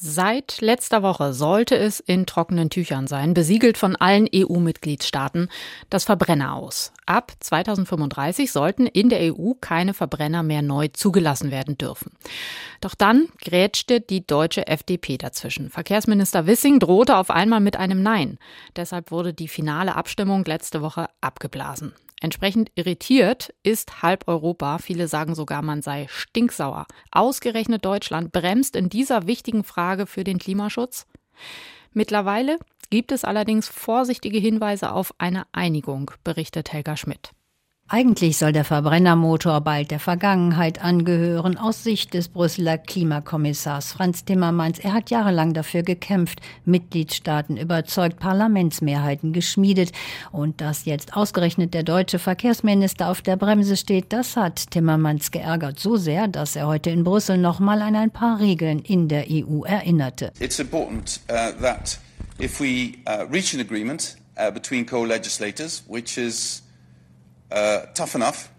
Seit 0.00 0.60
letzter 0.60 1.02
Woche 1.02 1.32
sollte 1.32 1.76
es 1.76 1.98
in 1.98 2.24
trockenen 2.24 2.70
Tüchern 2.70 3.08
sein, 3.08 3.34
besiegelt 3.34 3.76
von 3.76 3.96
allen 3.96 4.28
EU-Mitgliedstaaten, 4.32 5.48
das 5.90 6.04
Verbrenner 6.04 6.54
aus. 6.54 6.92
Ab 7.04 7.32
2035 7.40 8.52
sollten 8.52 8.86
in 8.86 9.08
der 9.08 9.34
EU 9.34 9.54
keine 9.60 9.94
Verbrenner 9.94 10.44
mehr 10.44 10.62
neu 10.62 10.86
zugelassen 10.86 11.50
werden 11.50 11.78
dürfen. 11.78 12.12
Doch 12.80 12.94
dann 12.94 13.26
grätschte 13.40 14.00
die 14.00 14.24
deutsche 14.24 14.68
FDP 14.68 15.18
dazwischen. 15.18 15.68
Verkehrsminister 15.68 16.46
Wissing 16.46 16.78
drohte 16.78 17.16
auf 17.16 17.30
einmal 17.30 17.58
mit 17.58 17.76
einem 17.76 18.00
Nein. 18.00 18.38
Deshalb 18.76 19.10
wurde 19.10 19.34
die 19.34 19.48
finale 19.48 19.96
Abstimmung 19.96 20.44
letzte 20.44 20.80
Woche 20.80 21.08
abgeblasen. 21.20 21.92
Entsprechend 22.20 22.70
irritiert 22.74 23.54
ist 23.62 24.02
halb 24.02 24.26
Europa. 24.26 24.78
Viele 24.78 25.06
sagen 25.08 25.34
sogar, 25.34 25.62
man 25.62 25.82
sei 25.82 26.06
stinksauer. 26.10 26.86
Ausgerechnet 27.12 27.84
Deutschland 27.84 28.32
bremst 28.32 28.74
in 28.74 28.88
dieser 28.88 29.26
wichtigen 29.26 29.64
Frage 29.64 30.06
für 30.06 30.24
den 30.24 30.38
Klimaschutz. 30.38 31.06
Mittlerweile 31.92 32.58
gibt 32.90 33.12
es 33.12 33.24
allerdings 33.24 33.68
vorsichtige 33.68 34.38
Hinweise 34.38 34.92
auf 34.92 35.14
eine 35.18 35.44
Einigung, 35.52 36.10
berichtet 36.24 36.72
Helga 36.72 36.96
Schmidt. 36.96 37.30
Eigentlich 37.90 38.36
soll 38.36 38.52
der 38.52 38.66
Verbrennermotor 38.66 39.62
bald 39.62 39.90
der 39.90 39.98
Vergangenheit 39.98 40.84
angehören, 40.84 41.56
aus 41.56 41.84
Sicht 41.84 42.12
des 42.12 42.28
Brüsseler 42.28 42.76
Klimakommissars 42.76 43.92
Franz 43.92 44.26
Timmermans. 44.26 44.78
Er 44.78 44.92
hat 44.92 45.08
jahrelang 45.08 45.54
dafür 45.54 45.82
gekämpft, 45.82 46.42
Mitgliedstaaten 46.66 47.56
überzeugt, 47.56 48.18
Parlamentsmehrheiten 48.18 49.32
geschmiedet. 49.32 49.92
Und 50.32 50.60
dass 50.60 50.84
jetzt 50.84 51.16
ausgerechnet 51.16 51.72
der 51.72 51.82
deutsche 51.82 52.18
Verkehrsminister 52.18 53.08
auf 53.08 53.22
der 53.22 53.36
Bremse 53.36 53.78
steht, 53.78 54.12
das 54.12 54.36
hat 54.36 54.70
Timmermans 54.70 55.30
geärgert 55.30 55.80
so 55.80 55.96
sehr, 55.96 56.28
dass 56.28 56.56
er 56.56 56.66
heute 56.66 56.90
in 56.90 57.04
Brüssel 57.04 57.38
noch 57.38 57.58
mal 57.58 57.80
an 57.80 57.96
ein 57.96 58.10
paar 58.10 58.38
Regeln 58.38 58.80
in 58.80 59.08
der 59.08 59.24
EU 59.30 59.64
erinnerte. 59.64 60.30
It's 60.40 60.58
important 60.58 61.20
uh, 61.30 61.58
that 61.62 61.98
if 62.38 62.60
we 62.60 62.98
uh, 63.06 63.24
reach 63.32 63.54
an 63.54 63.60
agreement 63.60 64.18
uh, 64.36 64.50
between 64.50 64.84
co-legislators, 64.84 65.84
which 65.88 66.18
is 66.18 66.67
Uh, 67.50 67.86
tough 67.94 68.14
enough. 68.14 68.50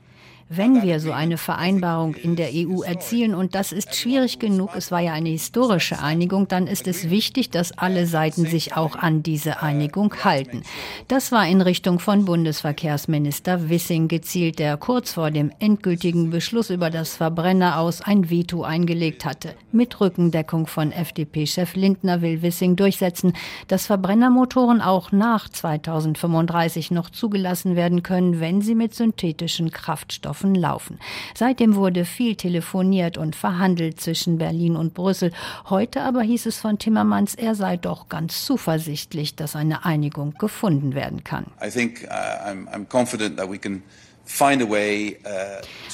Wenn 0.52 0.82
wir 0.82 1.00
so 1.00 1.12
eine 1.12 1.38
Vereinbarung 1.38 2.16
in 2.16 2.36
der 2.36 2.50
EU 2.52 2.82
erzielen, 2.82 3.36
und 3.36 3.54
das 3.54 3.72
ist 3.72 3.96
schwierig 3.96 4.40
genug, 4.40 4.72
es 4.76 4.90
war 4.90 5.00
ja 5.00 5.14
eine 5.14 5.30
historische 5.30 6.02
Einigung, 6.02 6.48
dann 6.48 6.66
ist 6.66 6.88
es 6.88 7.12
wichtig, 7.12 7.52
dass 7.52 7.78
alle 7.78 8.08
Seiten 8.08 8.48
sich 8.48 8.76
auch 8.76 8.96
an 8.96 9.22
diese 9.22 9.62
Einigung 9.62 10.12
halten. 10.24 10.64
Das 11.08 11.32
war 11.32 11.48
in 11.48 11.62
Richtung 11.62 12.00
von 12.00 12.26
Bundesverkehrsminister 12.26 13.70
Wissing 13.70 14.08
gezielt, 14.08 14.58
der 14.58 14.76
kurz 14.78 15.14
vor 15.14 15.30
dem 15.30 15.52
endgültigen 15.60 16.32
Beschluss 16.32 16.72
über 16.72 16.90
das 16.90 17.16
Verbrenner 17.16 17.78
aus 17.78 18.02
ein 18.02 18.32
Veto 18.32 18.64
eingelegt 18.64 19.26
hatte. 19.26 19.54
Mit 19.72 20.02
Rückendeckung 20.02 20.66
von 20.66 20.92
FDP-Chef 20.92 21.76
Lindner 21.76 22.24
will 22.24 22.42
Wissing 22.42 22.76
durchsetzen, 22.76 23.34
dass 23.68 23.86
Verbrennermotoren 23.86 24.82
auch 24.82 25.12
nach 25.12 25.48
2035 25.48 26.90
noch 26.90 27.12
zugelassen 27.12 27.76
werden 27.76 28.02
können, 28.02 28.40
wenn 28.40 28.64
sie 28.64 28.74
mit 28.74 28.96
synthetischen 28.96 29.70
Kraftstoffen 29.70 30.39
Flughäfen 30.40 30.56
laufen. 30.56 31.00
Seitdem 31.36 31.76
wurde 31.76 32.06
viel 32.06 32.36
telefoniert 32.36 33.18
und 33.18 33.36
verhandelt 33.36 34.00
zwischen 34.00 34.38
Berlin 34.38 34.76
und 34.76 34.94
Brüssel. 34.94 35.32
Heute 35.70 36.02
aber 36.02 36.22
hieß 36.22 36.46
es 36.46 36.60
von 36.60 36.80
Timmermans, 36.80 37.36
er 37.36 37.56
sei 37.56 37.78
doch 37.78 38.10
ganz 38.10 38.46
zuversichtlich, 38.46 39.36
dass 39.36 39.56
eine 39.56 39.86
Einigung 39.86 40.34
gefunden 40.40 40.96
werden 40.96 41.24
kann. 41.24 41.46
I 41.64 41.70
think 41.70 42.08
uh, 42.10 42.50
I'm, 42.50 42.68
I'm 42.70 42.86
confident 42.88 43.38
that 43.38 43.50
we 43.50 43.58
can 43.58 43.84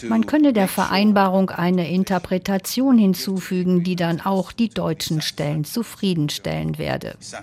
Man 0.04 0.25
könne 0.25 0.51
der 0.51 0.68
Vereinbarung 0.68 1.50
eine 1.50 1.89
Interpretation 1.89 2.98
hinzufügen, 2.98 3.84
die 3.84 3.96
dann 3.96 4.20
auch 4.20 4.51
die 4.51 4.70
deutschen 4.70 5.22
Stellen 5.22 5.63
zufriedenstellen 5.63 6.77
werde. 6.77 7.15
Also 7.18 7.38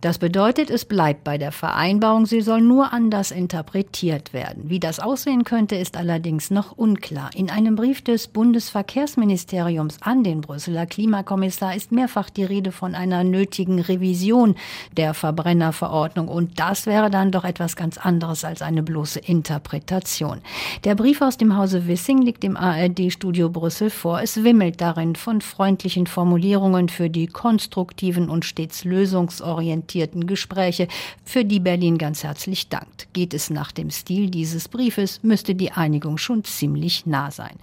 das 0.00 0.18
bedeutet, 0.18 0.70
es 0.70 0.84
bleibt 0.84 1.22
bei 1.24 1.38
der 1.38 1.52
Vereinbarung, 1.52 2.26
sie 2.26 2.40
soll 2.40 2.60
nur 2.60 2.92
anders 2.92 3.30
interpretiert 3.30 4.32
werden. 4.32 4.68
Wie 4.68 4.80
das 4.80 4.98
aussehen 4.98 5.44
könnte, 5.44 5.76
ist 5.76 5.96
allerdings 5.96 6.50
noch 6.50 6.72
unklar. 6.72 7.30
In 7.34 7.50
einem 7.50 7.76
Brief 7.76 8.02
des 8.02 8.26
Bundesverkehrsministeriums 8.26 9.98
an 10.00 10.24
den 10.24 10.40
Brüsseler 10.40 10.86
Klimakommissar 10.86 11.76
ist 11.76 11.92
mehrfach 11.92 12.30
die 12.30 12.44
Rede 12.44 12.72
von 12.72 12.96
einer 12.96 13.22
nötigen 13.22 13.80
Revision 13.80 14.56
der 14.96 15.14
Verbrennerverordnung 15.14 16.26
und 16.26 16.58
das 16.58 16.86
wäre 16.86 17.10
dann 17.10 17.30
doch 17.30 17.44
etwas 17.44 17.76
ganz 17.76 17.96
anderes 17.96 18.44
als 18.44 18.60
ein 18.60 18.71
eine 18.72 18.82
bloße 18.82 19.20
Interpretation. 19.20 20.40
Der 20.84 20.94
Brief 20.94 21.20
aus 21.20 21.36
dem 21.36 21.56
Hause 21.56 21.86
Wissing 21.86 22.22
liegt 22.22 22.42
im 22.44 22.56
ARD-Studio 22.56 23.50
Brüssel 23.50 23.90
vor. 23.90 24.20
Es 24.20 24.42
wimmelt 24.42 24.80
darin 24.80 25.14
von 25.14 25.40
freundlichen 25.40 26.06
Formulierungen 26.06 26.88
für 26.88 27.08
die 27.08 27.26
konstruktiven 27.26 28.28
und 28.28 28.44
stets 28.44 28.84
lösungsorientierten 28.84 30.26
Gespräche, 30.26 30.88
für 31.24 31.44
die 31.44 31.60
Berlin 31.60 31.98
ganz 31.98 32.24
herzlich 32.24 32.68
dankt. 32.68 33.08
Geht 33.12 33.34
es 33.34 33.50
nach 33.50 33.72
dem 33.72 33.90
Stil 33.90 34.30
dieses 34.30 34.68
Briefes, 34.68 35.22
müsste 35.22 35.54
die 35.54 35.72
Einigung 35.72 36.18
schon 36.18 36.44
ziemlich 36.44 37.06
nah 37.06 37.30
sein. 37.30 37.56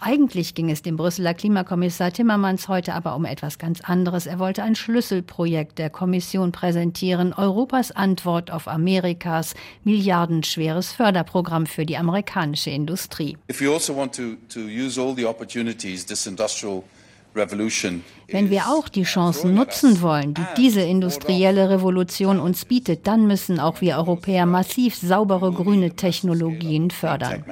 Eigentlich 0.00 0.54
ging 0.54 0.70
es 0.70 0.82
dem 0.82 0.96
Brüsseler 0.96 1.34
Klimakommissar 1.34 2.12
Timmermans 2.12 2.68
heute 2.68 2.94
aber 2.94 3.14
um 3.14 3.24
etwas 3.24 3.58
ganz 3.58 3.80
anderes. 3.80 4.26
Er 4.26 4.38
wollte 4.38 4.62
ein 4.62 4.74
Schlüsselprojekt 4.74 5.78
der 5.78 5.90
Kommission 5.90 6.52
präsentieren, 6.52 7.32
Europas 7.32 7.92
Antwort 7.92 8.50
auf 8.50 8.68
Amerikas 8.68 9.54
Milliarden 9.84 10.42
schweres 10.56 10.90
Förderprogramm 10.92 11.66
für 11.66 11.84
die 11.84 11.98
amerikanische 11.98 12.70
Industrie. 12.70 13.36
If 13.48 13.60
you 13.60 13.72
also 13.72 13.94
want 13.94 14.14
to, 14.14 14.36
to 14.48 14.60
use 14.60 14.98
all 14.98 15.14
the 15.14 15.26
opportunities 15.26 16.06
this 16.06 16.26
industrial 16.26 16.82
wenn 18.28 18.50
wir 18.50 18.68
auch 18.68 18.88
die 18.88 19.04
Chancen 19.04 19.54
nutzen 19.54 20.00
wollen, 20.00 20.34
die 20.34 20.42
diese 20.56 20.80
industrielle 20.80 21.70
Revolution 21.70 22.40
uns 22.40 22.64
bietet, 22.64 23.06
dann 23.06 23.26
müssen 23.26 23.60
auch 23.60 23.80
wir 23.80 23.96
Europäer 23.98 24.46
massiv 24.46 24.96
saubere 24.96 25.52
grüne 25.52 25.94
Technologien 25.94 26.90
fördern. 26.90 27.44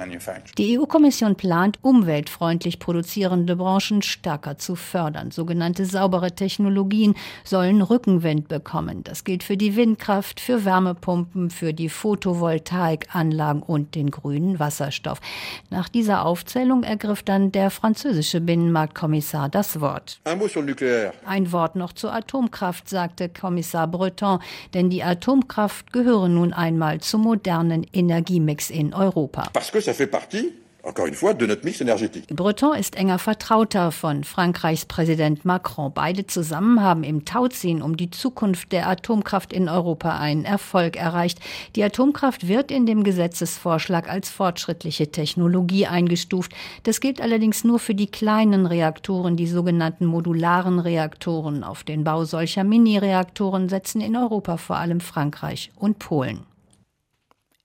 Die 0.57 0.77
EU-Kommission 0.77 1.35
plant, 1.35 1.79
umweltfreundlich 1.81 2.79
produzierende 2.79 3.55
Branchen 3.55 4.01
stärker 4.01 4.57
zu 4.57 4.75
fördern. 4.75 5.31
Sogenannte 5.31 5.85
saubere 5.85 6.33
Technologien 6.33 7.15
sollen 7.43 7.81
Rückenwind 7.81 8.47
bekommen. 8.47 9.03
Das 9.03 9.23
gilt 9.23 9.43
für 9.43 9.57
die 9.57 9.75
Windkraft, 9.75 10.39
für 10.39 10.65
Wärmepumpen, 10.65 11.49
für 11.49 11.73
die 11.73 11.89
Photovoltaikanlagen 11.89 13.61
und 13.61 13.95
den 13.95 14.11
grünen 14.11 14.59
Wasserstoff. 14.59 15.21
Nach 15.69 15.87
dieser 15.87 16.25
Aufzählung 16.25 16.83
ergriff 16.83 17.23
dann 17.23 17.51
der 17.51 17.69
französische 17.69 18.41
Binnenmarktkommissar 18.41 19.47
das 19.47 19.74
Wort. 19.81 20.19
Ein 21.25 21.51
Wort 21.51 21.75
noch 21.75 21.93
zur 21.93 22.13
Atomkraft, 22.13 22.89
sagte 22.89 23.29
Kommissar 23.29 23.87
Breton, 23.87 24.39
denn 24.73 24.89
die 24.89 25.03
Atomkraft 25.03 25.91
gehöre 25.93 26.27
nun 26.27 26.53
einmal 26.53 27.01
zum 27.01 27.21
modernen 27.21 27.85
Energiemix 27.93 28.69
in 28.69 28.93
Europa. 28.93 29.49
Parce 29.53 29.71
que 29.71 29.79
ça 29.79 29.93
fait 29.93 30.07
partie 30.07 30.53
Breton 32.35 32.77
ist 32.77 32.95
enger 32.95 33.17
Vertrauter 33.17 33.91
von 33.91 34.23
Frankreichs 34.23 34.85
Präsident 34.85 35.43
Macron. 35.43 35.91
Beide 35.91 36.27
zusammen 36.27 36.81
haben 36.81 37.03
im 37.03 37.25
Tauziehen 37.25 37.81
um 37.81 37.97
die 37.97 38.11
Zukunft 38.11 38.71
der 38.71 38.87
Atomkraft 38.87 39.51
in 39.51 39.67
Europa 39.67 40.19
einen 40.19 40.45
Erfolg 40.45 40.95
erreicht. 40.95 41.39
Die 41.75 41.83
Atomkraft 41.83 42.47
wird 42.47 42.69
in 42.69 42.85
dem 42.85 43.03
Gesetzesvorschlag 43.03 44.07
als 44.09 44.29
fortschrittliche 44.29 45.11
Technologie 45.11 45.87
eingestuft. 45.87 46.53
Das 46.83 46.99
gilt 46.99 47.19
allerdings 47.19 47.63
nur 47.63 47.79
für 47.79 47.95
die 47.95 48.07
kleinen 48.07 48.67
Reaktoren, 48.67 49.37
die 49.37 49.47
sogenannten 49.47 50.05
modularen 50.05 50.79
Reaktoren. 50.79 51.63
Auf 51.63 51.83
den 51.83 52.03
Bau 52.03 52.25
solcher 52.25 52.63
Mini-Reaktoren 52.63 53.69
setzen 53.69 54.01
in 54.01 54.15
Europa 54.15 54.57
vor 54.57 54.75
allem 54.75 54.99
Frankreich 54.99 55.71
und 55.75 55.97
Polen. 55.97 56.54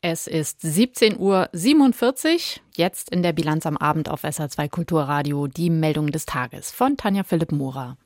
Es 0.02 0.26
ist 0.26 0.64
17.47 0.64 1.18
Uhr. 1.18 2.62
Jetzt 2.74 3.10
in 3.10 3.22
der 3.22 3.34
Bilanz 3.34 3.66
am 3.66 3.76
Abend 3.76 4.08
auf 4.08 4.24
SR2 4.24 4.70
Kulturradio 4.70 5.46
die 5.46 5.68
Meldung 5.68 6.10
des 6.10 6.24
Tages 6.24 6.70
von 6.70 6.96
Tanja 6.96 7.22
Philipp 7.22 7.52
Mura. 7.52 7.98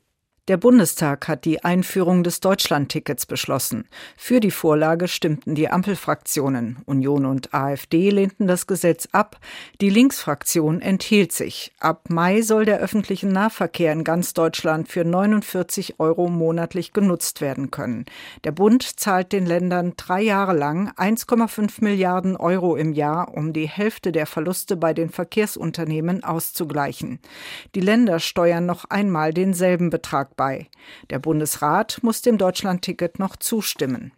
Der 0.47 0.57
Bundestag 0.57 1.27
hat 1.27 1.43
die 1.43 1.63
Einführung 1.63 2.23
des 2.23 2.39
Deutschlandtickets 2.39 3.25
beschlossen. 3.25 3.87
Für 4.15 4.39
die 4.39 4.51
Vorlage 4.51 5.07
stimmten 5.07 5.55
die 5.55 5.69
Ampelfraktionen. 5.69 6.77
Union 6.85 7.25
und 7.25 7.55
AfD 7.55 8.11
lehnten 8.11 8.45
das 8.45 8.67
Gesetz 8.67 9.07
ab. 9.11 9.39
Die 9.81 9.89
Linksfraktion 9.89 10.81
enthielt 10.81 11.31
sich. 11.31 11.73
Ab 11.79 12.11
Mai 12.11 12.43
soll 12.43 12.65
der 12.65 12.77
öffentliche 12.77 13.25
Nahverkehr 13.25 13.91
in 13.91 14.03
ganz 14.03 14.35
Deutschland 14.35 14.87
für 14.87 15.03
49 15.03 15.99
Euro 15.99 16.29
monatlich 16.29 16.93
genutzt 16.93 17.41
werden 17.41 17.71
können. 17.71 18.05
Der 18.43 18.51
Bund 18.51 18.83
zahlt 18.99 19.31
den 19.31 19.47
Ländern 19.47 19.93
drei 19.97 20.21
Jahre 20.21 20.55
lang 20.55 20.91
1,5 20.91 21.83
Milliarden 21.83 22.37
Euro 22.37 22.75
im 22.75 22.93
Jahr, 22.93 23.33
um 23.33 23.51
die 23.51 23.67
Hälfte 23.67 24.11
der 24.11 24.27
Verluste 24.27 24.77
bei 24.77 24.93
den 24.93 25.09
Verkehrsunternehmen 25.09 26.23
auszugleichen. 26.23 27.17
Die 27.73 27.81
Länder 27.81 28.19
steuern 28.19 28.67
noch 28.67 28.85
einmal 28.91 29.33
denselben 29.33 29.89
Betrag 29.89 30.34
bei. 30.35 30.69
Der 31.09 31.19
Bundesrat 31.19 31.99
muss 32.01 32.21
dem 32.21 32.37
Deutschlandticket 32.37 33.19
noch 33.19 33.35
zustimmen. 33.35 34.11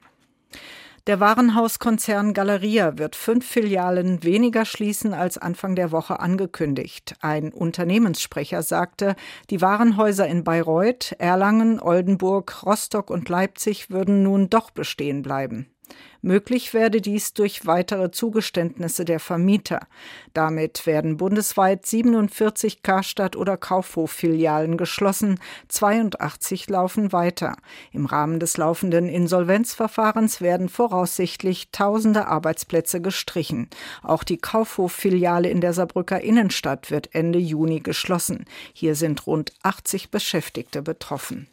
Der 1.07 1.21
Warenhauskonzern 1.21 2.33
Galeria 2.33 2.97
wird 2.97 3.15
fünf 3.15 3.47
Filialen 3.47 4.23
weniger 4.23 4.65
schließen 4.65 5.13
als 5.13 5.37
Anfang 5.37 5.73
der 5.73 5.93
Woche 5.93 6.19
angekündigt. 6.19 7.15
Ein 7.21 7.53
Unternehmenssprecher 7.53 8.61
sagte, 8.61 9.15
die 9.49 9.61
Warenhäuser 9.61 10.27
in 10.27 10.43
Bayreuth, 10.43 11.13
Erlangen, 11.17 11.79
Oldenburg, 11.79 12.65
Rostock 12.65 13.09
und 13.09 13.29
Leipzig 13.29 13.89
würden 13.89 14.21
nun 14.23 14.49
doch 14.49 14.69
bestehen 14.69 15.21
bleiben. 15.21 15.71
Möglich 16.21 16.73
werde 16.73 16.99
dies 16.99 17.33
durch 17.33 17.65
weitere 17.65 18.11
Zugeständnisse 18.11 19.05
der 19.05 19.19
Vermieter. 19.19 19.87
Damit 20.33 20.85
werden 20.85 21.17
bundesweit 21.17 21.85
47 21.85 22.83
Karstadt- 22.83 23.35
oder 23.35 23.55
Kaufhof-Filialen 23.55 24.77
geschlossen, 24.77 25.39
82 25.67 26.69
laufen 26.69 27.13
weiter. 27.13 27.55
Im 27.91 28.05
Rahmen 28.05 28.39
des 28.39 28.57
laufenden 28.57 29.07
Insolvenzverfahrens 29.07 30.41
werden 30.41 30.69
voraussichtlich 30.69 31.69
tausende 31.71 32.27
Arbeitsplätze 32.27 33.01
gestrichen. 33.01 33.69
Auch 34.03 34.23
die 34.23 34.37
Kaufhof-Filiale 34.37 35.49
in 35.49 35.61
der 35.61 35.73
Saarbrücker 35.73 36.21
Innenstadt 36.21 36.91
wird 36.91 37.13
Ende 37.13 37.39
Juni 37.39 37.79
geschlossen. 37.79 38.45
Hier 38.73 38.95
sind 38.95 39.27
rund 39.27 39.53
80 39.63 40.11
Beschäftigte 40.11 40.81
betroffen. 40.81 41.47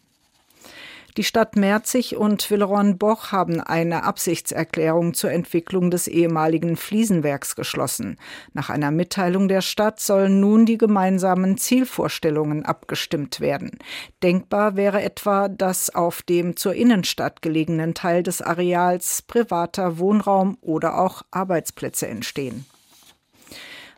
Die 1.16 1.22
Stadt 1.22 1.54
Merzig 1.54 2.16
und 2.16 2.50
Villeroy-Boch 2.50 3.30
haben 3.30 3.60
eine 3.60 4.02
Absichtserklärung 4.02 5.14
zur 5.14 5.30
Entwicklung 5.30 5.92
des 5.92 6.08
ehemaligen 6.08 6.76
Fliesenwerks 6.76 7.54
geschlossen. 7.54 8.18
Nach 8.52 8.68
einer 8.68 8.90
Mitteilung 8.90 9.46
der 9.46 9.60
Stadt 9.60 10.00
sollen 10.00 10.40
nun 10.40 10.66
die 10.66 10.76
gemeinsamen 10.76 11.56
Zielvorstellungen 11.56 12.64
abgestimmt 12.64 13.38
werden. 13.38 13.78
Denkbar 14.24 14.74
wäre 14.74 15.02
etwa, 15.02 15.48
dass 15.48 15.94
auf 15.94 16.22
dem 16.22 16.56
zur 16.56 16.74
Innenstadt 16.74 17.42
gelegenen 17.42 17.94
Teil 17.94 18.24
des 18.24 18.42
Areals 18.42 19.22
privater 19.22 19.98
Wohnraum 19.98 20.58
oder 20.62 20.98
auch 20.98 21.22
Arbeitsplätze 21.30 22.08
entstehen. 22.08 22.66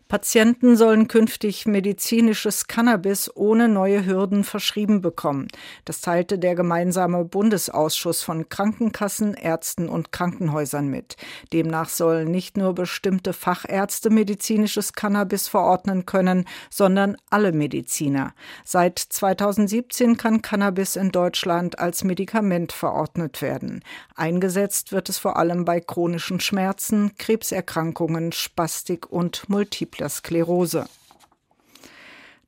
Patienten 0.08 0.76
sollen 0.76 1.08
künftig 1.08 1.66
medizinisches 1.66 2.68
Cannabis 2.68 3.28
ohne 3.34 3.68
neue 3.68 4.06
Hürden 4.06 4.44
verschrieben 4.44 5.00
bekommen. 5.00 5.48
Das 5.84 6.00
teilte 6.00 6.38
der 6.38 6.54
gemeinsame 6.54 7.24
Bundesausschuss 7.24 8.22
von 8.22 8.48
Krankenkassen, 8.48 9.34
Ärzten 9.34 9.88
und 9.88 10.12
Krankenhäusern 10.12 10.86
mit. 10.86 11.16
Demnach 11.52 11.88
sollen 11.88 12.30
nicht 12.30 12.56
nur 12.56 12.72
bestimmte 12.72 13.32
Fachärzte 13.32 14.10
medizinisches 14.10 14.92
Cannabis 14.92 15.48
verordnen 15.48 16.06
können, 16.06 16.44
sondern 16.70 17.16
alle 17.28 17.50
Mediziner. 17.50 18.32
Seit 18.64 19.00
2017 19.00 20.16
kann 20.16 20.40
Cannabis 20.40 20.94
in 20.94 21.10
Deutschland 21.10 21.80
als 21.80 22.04
Medikament 22.04 22.70
verordnet 22.70 23.42
werden. 23.42 23.82
Eingesetzt 24.14 24.92
wird 24.92 25.08
es 25.08 25.18
vor 25.18 25.36
allem 25.36 25.64
bei 25.64 25.80
chronischen 25.80 26.38
Schmerzen, 26.38 27.16
Krebserkrankungen, 27.18 28.30
Spastik 28.30 29.10
und 29.10 29.48
Multiple 29.48 29.95
multipler 29.96 30.08
Sklerose. 30.08 30.86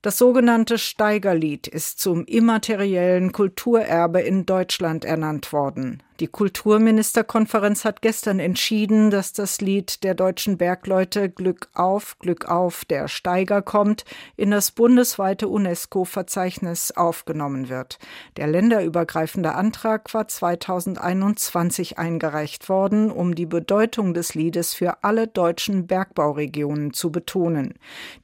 Das 0.03 0.19
sogenannte 0.19 0.79
Steigerlied 0.79 1.67
ist 1.67 1.99
zum 1.99 2.25
immateriellen 2.25 3.33
Kulturerbe 3.33 4.21
in 4.21 4.47
Deutschland 4.47 5.05
ernannt 5.05 5.53
worden. 5.53 6.03
Die 6.21 6.27
Kulturministerkonferenz 6.27 7.85
hat 7.85 8.03
gestern 8.03 8.41
entschieden, 8.41 9.11
dass 9.11 9.33
das 9.33 9.61
Lied 9.61 10.03
der 10.03 10.15
deutschen 10.15 10.59
Bergleute 10.59 11.31
Glück 11.31 11.69
auf, 11.75 12.19
Glück 12.19 12.47
auf, 12.47 12.85
der 12.85 13.07
Steiger 13.07 13.63
kommt, 13.63 14.05
in 14.37 14.51
das 14.51 14.73
bundesweite 14.73 15.47
UNESCO-Verzeichnis 15.47 16.91
aufgenommen 16.91 17.69
wird. 17.69 18.01
Der 18.37 18.49
länderübergreifende 18.49 19.55
Antrag 19.55 20.13
war 20.13 20.27
2021 20.27 21.99
eingereicht 21.99 22.69
worden, 22.69 23.13
um 23.13 23.37
die 23.37 23.47
Bedeutung 23.47 24.13
des 24.13 24.35
Liedes 24.35 24.75
für 24.75 25.05
alle 25.05 25.29
deutschen 25.29 25.87
Bergbauregionen 25.87 26.93
zu 26.93 27.13
betonen. 27.13 27.75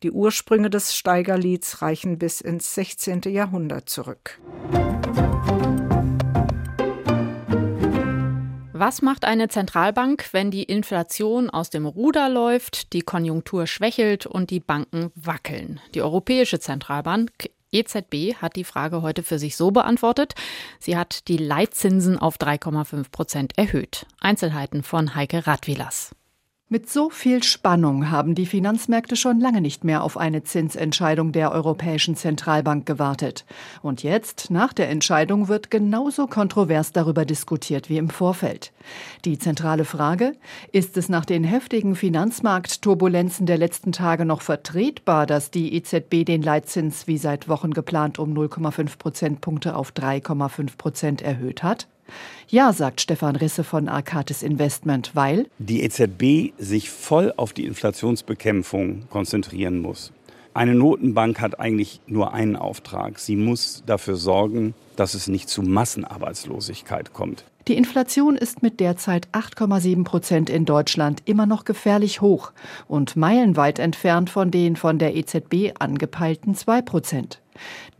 Die 0.02 0.10
Ursprünge 0.10 0.68
des 0.68 0.96
Steigerlieds 0.96 1.80
reichen 1.80 2.18
bis 2.18 2.40
ins 2.40 2.74
16. 2.74 3.20
Jahrhundert 3.26 3.88
zurück. 3.88 4.40
Was 8.76 9.02
macht 9.02 9.24
eine 9.24 9.46
Zentralbank, 9.46 10.30
wenn 10.32 10.50
die 10.50 10.64
Inflation 10.64 11.48
aus 11.48 11.70
dem 11.70 11.86
Ruder 11.86 12.28
läuft, 12.28 12.92
die 12.92 13.02
Konjunktur 13.02 13.68
schwächelt 13.68 14.26
und 14.26 14.50
die 14.50 14.58
Banken 14.58 15.12
wackeln? 15.14 15.78
Die 15.94 16.02
Europäische 16.02 16.58
Zentralbank 16.58 17.30
EZB 17.70 18.34
hat 18.42 18.56
die 18.56 18.64
Frage 18.64 19.00
heute 19.00 19.22
für 19.22 19.38
sich 19.38 19.56
so 19.56 19.70
beantwortet. 19.70 20.34
Sie 20.80 20.96
hat 20.96 21.28
die 21.28 21.36
Leitzinsen 21.36 22.18
auf 22.18 22.36
3,5 22.36 23.12
Prozent 23.12 23.56
erhöht. 23.56 24.06
Einzelheiten 24.20 24.82
von 24.82 25.14
Heike 25.14 25.46
Radwilas. 25.46 26.10
Mit 26.74 26.90
so 26.90 27.08
viel 27.08 27.44
Spannung 27.44 28.10
haben 28.10 28.34
die 28.34 28.46
Finanzmärkte 28.46 29.14
schon 29.14 29.38
lange 29.38 29.60
nicht 29.60 29.84
mehr 29.84 30.02
auf 30.02 30.16
eine 30.16 30.42
Zinsentscheidung 30.42 31.30
der 31.30 31.52
Europäischen 31.52 32.16
Zentralbank 32.16 32.84
gewartet. 32.84 33.44
Und 33.80 34.02
jetzt, 34.02 34.50
nach 34.50 34.72
der 34.72 34.88
Entscheidung, 34.88 35.46
wird 35.46 35.70
genauso 35.70 36.26
kontrovers 36.26 36.90
darüber 36.90 37.24
diskutiert 37.24 37.88
wie 37.90 37.98
im 37.98 38.10
Vorfeld. 38.10 38.72
Die 39.24 39.38
zentrale 39.38 39.84
Frage, 39.84 40.32
ist 40.72 40.96
es 40.96 41.08
nach 41.08 41.24
den 41.24 41.44
heftigen 41.44 41.94
Finanzmarktturbulenzen 41.94 43.46
der 43.46 43.58
letzten 43.58 43.92
Tage 43.92 44.24
noch 44.24 44.42
vertretbar, 44.42 45.26
dass 45.26 45.52
die 45.52 45.76
EZB 45.76 46.24
den 46.26 46.42
Leitzins 46.42 47.06
wie 47.06 47.18
seit 47.18 47.48
Wochen 47.48 47.70
geplant 47.70 48.18
um 48.18 48.34
0,5 48.34 48.98
Prozentpunkte 48.98 49.76
auf 49.76 49.92
3,5 49.92 50.76
Prozent 50.76 51.22
erhöht 51.22 51.62
hat? 51.62 51.86
Ja, 52.48 52.72
sagt 52.72 53.00
Stefan 53.00 53.36
Risse 53.36 53.64
von 53.64 53.88
Arcatis 53.88 54.42
Investment, 54.42 55.12
weil 55.14 55.46
die 55.58 55.82
EZB 55.82 56.52
sich 56.58 56.90
voll 56.90 57.32
auf 57.36 57.52
die 57.52 57.64
Inflationsbekämpfung 57.64 59.08
konzentrieren 59.10 59.80
muss. 59.80 60.12
Eine 60.52 60.74
Notenbank 60.74 61.40
hat 61.40 61.58
eigentlich 61.58 62.00
nur 62.06 62.32
einen 62.32 62.54
Auftrag. 62.54 63.18
Sie 63.18 63.34
muss 63.34 63.82
dafür 63.86 64.14
sorgen, 64.16 64.74
dass 64.94 65.14
es 65.14 65.26
nicht 65.26 65.48
zu 65.48 65.62
Massenarbeitslosigkeit 65.62 67.12
kommt. 67.12 67.44
Die 67.66 67.78
Inflation 67.78 68.36
ist 68.36 68.62
mit 68.62 68.78
derzeit 68.78 69.26
8,7 69.32 70.04
Prozent 70.04 70.50
in 70.50 70.66
Deutschland 70.66 71.22
immer 71.24 71.46
noch 71.46 71.64
gefährlich 71.64 72.20
hoch 72.20 72.52
und 72.88 73.16
meilenweit 73.16 73.78
entfernt 73.78 74.28
von 74.28 74.50
den 74.50 74.76
von 74.76 74.98
der 74.98 75.16
EZB 75.16 75.72
angepeilten 75.78 76.54
2 76.54 76.82
Prozent. 76.82 77.40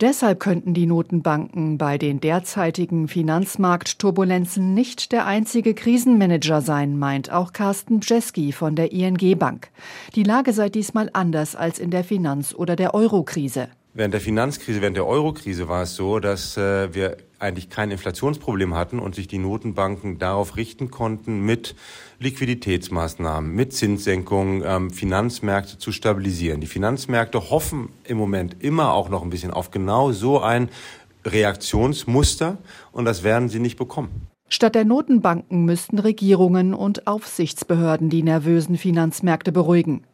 Deshalb 0.03 0.41
könnten 0.41 0.75
die 0.75 0.85
Notenbanken 0.85 1.79
bei 1.79 1.97
den 1.97 2.21
derzeitigen 2.21 3.09
Finanzmarktturbulenzen 3.09 4.75
nicht 4.75 5.13
der 5.13 5.25
einzige 5.25 5.73
Krisenmanager 5.73 6.61
sein, 6.61 6.99
meint 6.99 7.33
auch 7.33 7.55
Carsten 7.55 8.01
Bjeski 8.01 8.53
von 8.53 8.77
der 8.77 8.93
ING 8.93 9.39
Bank. 9.39 9.71
Die 10.15 10.25
Lage 10.25 10.53
sei 10.53 10.69
diesmal 10.69 11.09
anders 11.15 11.57
als 11.57 11.79
in 11.79 11.91
der 11.91 12.05
Finanz- 12.05 12.55
oder 12.55 12.77
der 12.77 12.93
Euro-Krise. 12.93 13.69
Während 13.97 14.13
der 14.13 14.21
Finanzkrise, 14.21 14.83
während 14.83 14.97
der 14.97 15.07
Eurokrise 15.07 15.69
war 15.69 15.85
es 15.85 15.95
so, 15.95 16.19
dass 16.19 16.57
äh, 16.57 16.93
wir 16.93 17.17
eigentlich 17.45 17.71
kein 17.71 17.91
Inflationsproblem 17.91 18.75
hatten 18.75 18.99
und 18.99 19.15
sich 19.15 19.29
die 19.29 19.39
Notenbanken 19.39 20.19
darauf 20.19 20.57
richten 20.57 20.91
konnten, 20.91 21.45
mit 21.45 21.77
Liquiditätsmaßnahmen, 22.19 23.55
mit 23.55 23.73
Zinssenkungen 23.73 24.63
ähm, 24.67 24.91
Finanzmärkte 24.91 25.79
zu 25.79 25.93
stabilisieren. 25.93 26.61
Die 26.61 26.67
Finanzmärkte 26.67 27.51
hoffen 27.51 27.91
im 28.05 28.17
Moment 28.17 28.57
immer 28.63 28.93
auch 28.93 29.09
noch 29.09 29.23
ein 29.23 29.31
bisschen 29.31 29.51
auf 29.51 29.71
genau 29.71 30.13
so 30.13 30.41
ein 30.41 30.69
Reaktionsmuster 31.25 32.59
und 32.93 33.05
das 33.05 33.23
werden 33.23 33.49
sie 33.49 33.61
nicht 33.61 33.77
bekommen. 33.77 34.29
Statt 34.49 34.75
der 34.75 34.85
Notenbanken 34.85 35.65
müssten 35.65 35.99
Regierungen 35.99 36.75
und 36.75 37.07
Aufsichtsbehörden 37.07 38.11
die 38.11 38.23
nervösen 38.23 38.77
Finanzmärkte 38.77 39.53
beruhigen. 39.53 40.05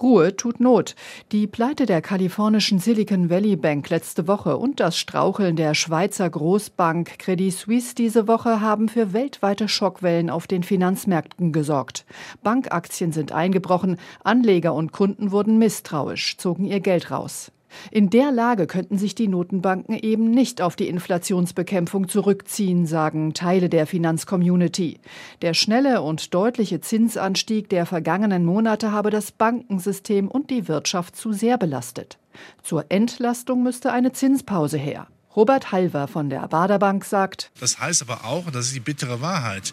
Ruhe 0.00 0.36
tut 0.36 0.60
Not. 0.60 0.94
Die 1.32 1.46
Pleite 1.46 1.86
der 1.86 2.02
kalifornischen 2.02 2.78
Silicon 2.78 3.30
Valley 3.30 3.56
Bank 3.56 3.88
letzte 3.90 4.28
Woche 4.28 4.56
und 4.56 4.80
das 4.80 4.98
Straucheln 4.98 5.56
der 5.56 5.74
Schweizer 5.74 6.28
Großbank 6.28 7.18
Credit 7.18 7.52
Suisse 7.52 7.94
diese 7.94 8.28
Woche 8.28 8.60
haben 8.60 8.88
für 8.88 9.12
weltweite 9.12 9.68
Schockwellen 9.68 10.30
auf 10.30 10.46
den 10.46 10.62
Finanzmärkten 10.62 11.52
gesorgt. 11.52 12.04
Bankaktien 12.42 13.12
sind 13.12 13.32
eingebrochen, 13.32 13.98
Anleger 14.22 14.74
und 14.74 14.92
Kunden 14.92 15.32
wurden 15.32 15.58
misstrauisch, 15.58 16.36
zogen 16.36 16.64
ihr 16.64 16.80
Geld 16.80 17.10
raus. 17.10 17.50
In 17.90 18.10
der 18.10 18.32
Lage 18.32 18.66
könnten 18.66 18.98
sich 18.98 19.14
die 19.14 19.28
Notenbanken 19.28 19.98
eben 19.98 20.30
nicht 20.30 20.62
auf 20.62 20.76
die 20.76 20.88
Inflationsbekämpfung 20.88 22.08
zurückziehen, 22.08 22.86
sagen 22.86 23.34
Teile 23.34 23.68
der 23.68 23.86
Finanzcommunity. 23.86 25.00
Der 25.42 25.54
schnelle 25.54 26.02
und 26.02 26.34
deutliche 26.34 26.80
Zinsanstieg 26.80 27.68
der 27.68 27.86
vergangenen 27.86 28.44
Monate 28.44 28.92
habe 28.92 29.10
das 29.10 29.32
Bankensystem 29.32 30.28
und 30.28 30.50
die 30.50 30.68
Wirtschaft 30.68 31.16
zu 31.16 31.32
sehr 31.32 31.58
belastet. 31.58 32.18
Zur 32.62 32.86
Entlastung 32.88 33.62
müsste 33.62 33.92
eine 33.92 34.12
Zinspause 34.12 34.78
her. 34.78 35.06
Robert 35.34 35.70
Halver 35.70 36.08
von 36.08 36.30
der 36.30 36.48
Baderbank 36.48 37.04
sagt, 37.04 37.50
Das 37.60 37.78
heißt 37.78 38.02
aber 38.02 38.24
auch, 38.24 38.46
und 38.46 38.54
das 38.54 38.66
ist 38.66 38.74
die 38.74 38.80
bittere 38.80 39.20
Wahrheit, 39.20 39.72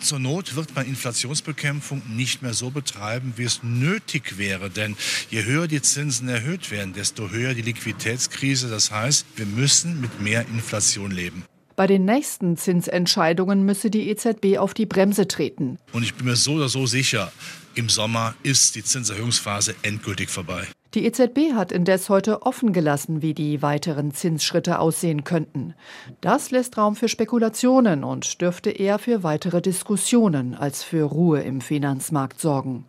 zur 0.00 0.18
Not 0.18 0.56
wird 0.56 0.74
man 0.74 0.86
Inflationsbekämpfung 0.86 2.02
nicht 2.08 2.42
mehr 2.42 2.54
so 2.54 2.70
betreiben, 2.70 3.34
wie 3.36 3.44
es 3.44 3.62
nötig 3.62 4.38
wäre. 4.38 4.70
Denn 4.70 4.96
je 5.30 5.44
höher 5.44 5.68
die 5.68 5.82
Zinsen 5.82 6.28
erhöht 6.28 6.70
werden, 6.70 6.92
desto 6.92 7.30
höher 7.30 7.54
die 7.54 7.62
Liquiditätskrise. 7.62 8.68
Das 8.68 8.90
heißt, 8.90 9.26
wir 9.36 9.46
müssen 9.46 10.00
mit 10.00 10.20
mehr 10.20 10.42
Inflation 10.48 11.10
leben. 11.10 11.44
Bei 11.76 11.86
den 11.86 12.04
nächsten 12.04 12.56
Zinsentscheidungen 12.56 13.64
müsse 13.64 13.88
die 13.88 14.08
EZB 14.08 14.58
auf 14.58 14.74
die 14.74 14.86
Bremse 14.86 15.28
treten. 15.28 15.78
Und 15.92 16.02
ich 16.02 16.14
bin 16.14 16.26
mir 16.26 16.34
so 16.34 16.54
oder 16.54 16.68
so 16.68 16.86
sicher, 16.86 17.30
im 17.76 17.88
Sommer 17.88 18.34
ist 18.42 18.74
die 18.74 18.82
Zinserhöhungsphase 18.82 19.76
endgültig 19.82 20.28
vorbei. 20.28 20.66
Die 20.94 21.04
EZB 21.04 21.52
hat 21.54 21.70
indes 21.70 22.08
heute 22.08 22.40
offen 22.42 22.72
gelassen, 22.72 23.20
wie 23.20 23.34
die 23.34 23.60
weiteren 23.60 24.12
Zinsschritte 24.12 24.78
aussehen 24.78 25.22
könnten. 25.22 25.74
Das 26.22 26.50
lässt 26.50 26.78
Raum 26.78 26.96
für 26.96 27.08
Spekulationen 27.08 28.04
und 28.04 28.40
dürfte 28.40 28.70
eher 28.70 28.98
für 28.98 29.22
weitere 29.22 29.60
Diskussionen 29.60 30.54
als 30.54 30.82
für 30.82 31.04
Ruhe 31.04 31.42
im 31.42 31.60
Finanzmarkt 31.60 32.40
sorgen. 32.40 32.86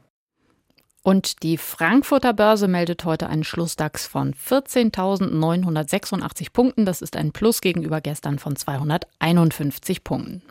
Und 1.03 1.43
die 1.43 1.57
Frankfurter 1.57 2.33
Börse 2.33 2.69
meldet 2.69 3.03
heute 3.03 3.27
einen 3.27 3.43
Schlussdax 3.43 4.07
von 4.07 4.33
14.986 4.33 6.53
Punkten. 6.53 6.85
Das 6.85 7.01
ist 7.01 7.17
ein 7.17 7.31
Plus 7.31 7.61
gegenüber 7.61 7.99
gestern 7.99 8.39
von 8.39 8.55
251 8.55 10.03
Punkten. 10.03 10.41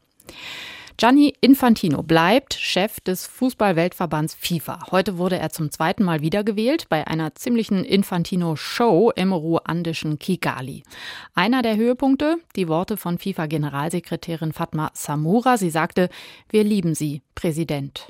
Gianni 1.00 1.32
Infantino 1.40 2.02
bleibt 2.02 2.54
Chef 2.54 2.98
des 2.98 3.24
Fußballweltverbands 3.28 4.34
FIFA. 4.34 4.90
Heute 4.90 5.16
wurde 5.16 5.38
er 5.38 5.50
zum 5.50 5.70
zweiten 5.70 6.02
Mal 6.02 6.22
wiedergewählt 6.22 6.88
bei 6.88 7.06
einer 7.06 7.36
ziemlichen 7.36 7.84
Infantino-Show 7.84 9.12
im 9.14 9.32
ruandischen 9.32 10.18
Kigali. 10.18 10.82
Einer 11.36 11.62
der 11.62 11.76
Höhepunkte, 11.76 12.38
die 12.56 12.66
Worte 12.66 12.96
von 12.96 13.16
FIFA-Generalsekretärin 13.16 14.52
Fatma 14.52 14.90
Samura. 14.92 15.56
Sie 15.56 15.70
sagte, 15.70 16.08
wir 16.50 16.64
lieben 16.64 16.96
Sie, 16.96 17.22
Präsident. 17.36 18.08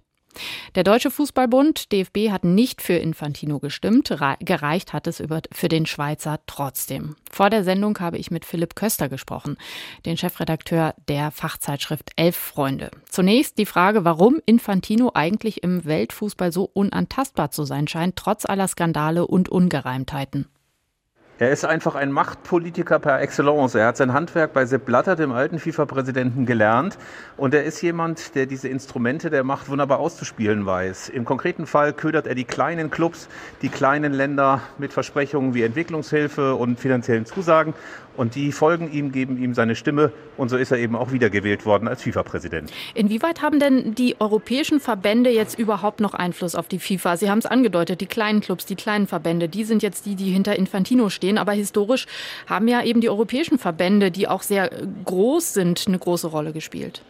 Der 0.74 0.84
Deutsche 0.84 1.10
Fußballbund, 1.10 1.92
DFB, 1.92 2.30
hat 2.30 2.44
nicht 2.44 2.82
für 2.82 2.94
Infantino 2.94 3.58
gestimmt. 3.58 4.14
Gereicht 4.40 4.92
hat 4.92 5.06
es 5.06 5.22
für 5.52 5.68
den 5.68 5.86
Schweizer 5.86 6.40
trotzdem. 6.46 7.16
Vor 7.30 7.50
der 7.50 7.64
Sendung 7.64 7.98
habe 7.98 8.18
ich 8.18 8.30
mit 8.30 8.44
Philipp 8.44 8.74
Köster 8.74 9.08
gesprochen, 9.08 9.56
den 10.06 10.16
Chefredakteur 10.16 10.94
der 11.08 11.30
Fachzeitschrift 11.30 12.10
Elf 12.16 12.36
Freunde. 12.36 12.90
Zunächst 13.08 13.58
die 13.58 13.66
Frage, 13.66 14.04
warum 14.04 14.40
Infantino 14.46 15.12
eigentlich 15.14 15.62
im 15.62 15.84
Weltfußball 15.84 16.52
so 16.52 16.70
unantastbar 16.72 17.50
zu 17.50 17.64
sein 17.64 17.88
scheint, 17.88 18.16
trotz 18.16 18.44
aller 18.44 18.68
Skandale 18.68 19.26
und 19.26 19.48
Ungereimtheiten. 19.48 20.46
Er 21.40 21.52
ist 21.52 21.64
einfach 21.64 21.94
ein 21.94 22.10
Machtpolitiker 22.10 22.98
par 22.98 23.20
excellence. 23.20 23.76
Er 23.76 23.86
hat 23.86 23.96
sein 23.96 24.12
Handwerk 24.12 24.52
bei 24.52 24.66
Sepp 24.66 24.86
Blatter, 24.86 25.14
dem 25.14 25.30
alten 25.30 25.60
FIFA-Präsidenten, 25.60 26.46
gelernt. 26.46 26.98
Und 27.36 27.54
er 27.54 27.62
ist 27.62 27.80
jemand, 27.80 28.34
der 28.34 28.46
diese 28.46 28.66
Instrumente 28.66 29.30
der 29.30 29.44
Macht 29.44 29.68
wunderbar 29.68 30.00
auszuspielen 30.00 30.66
weiß. 30.66 31.10
Im 31.10 31.24
konkreten 31.24 31.66
Fall 31.66 31.92
ködert 31.92 32.26
er 32.26 32.34
die 32.34 32.42
kleinen 32.42 32.90
Clubs, 32.90 33.28
die 33.62 33.68
kleinen 33.68 34.14
Länder 34.14 34.62
mit 34.78 34.92
Versprechungen 34.92 35.54
wie 35.54 35.62
Entwicklungshilfe 35.62 36.56
und 36.56 36.80
finanziellen 36.80 37.24
Zusagen. 37.24 37.72
Und 38.16 38.34
die 38.34 38.50
folgen 38.50 38.90
ihm, 38.90 39.12
geben 39.12 39.40
ihm 39.40 39.54
seine 39.54 39.76
Stimme. 39.76 40.10
Und 40.36 40.48
so 40.48 40.56
ist 40.56 40.72
er 40.72 40.78
eben 40.78 40.96
auch 40.96 41.12
wiedergewählt 41.12 41.64
worden 41.64 41.86
als 41.86 42.02
FIFA-Präsident. 42.02 42.72
Inwieweit 42.94 43.42
haben 43.42 43.60
denn 43.60 43.94
die 43.94 44.20
europäischen 44.20 44.80
Verbände 44.80 45.30
jetzt 45.30 45.56
überhaupt 45.56 46.00
noch 46.00 46.14
Einfluss 46.14 46.56
auf 46.56 46.66
die 46.66 46.80
FIFA? 46.80 47.16
Sie 47.16 47.30
haben 47.30 47.38
es 47.38 47.46
angedeutet, 47.46 48.00
die 48.00 48.06
kleinen 48.06 48.40
Clubs, 48.40 48.66
die 48.66 48.74
kleinen 48.74 49.06
Verbände, 49.06 49.48
die 49.48 49.62
sind 49.62 49.84
jetzt 49.84 50.04
die, 50.04 50.16
die 50.16 50.32
hinter 50.32 50.56
Infantino 50.56 51.10
stehen. 51.10 51.27
Aber 51.36 51.52
historisch 51.52 52.06
haben 52.46 52.68
ja 52.68 52.82
eben 52.82 53.02
die 53.02 53.10
europäischen 53.10 53.58
Verbände, 53.58 54.10
die 54.10 54.28
auch 54.28 54.42
sehr 54.42 54.70
groß 55.04 55.52
sind, 55.52 55.84
eine 55.86 55.98
große 55.98 56.28
Rolle 56.28 56.52
gespielt. 56.52 57.02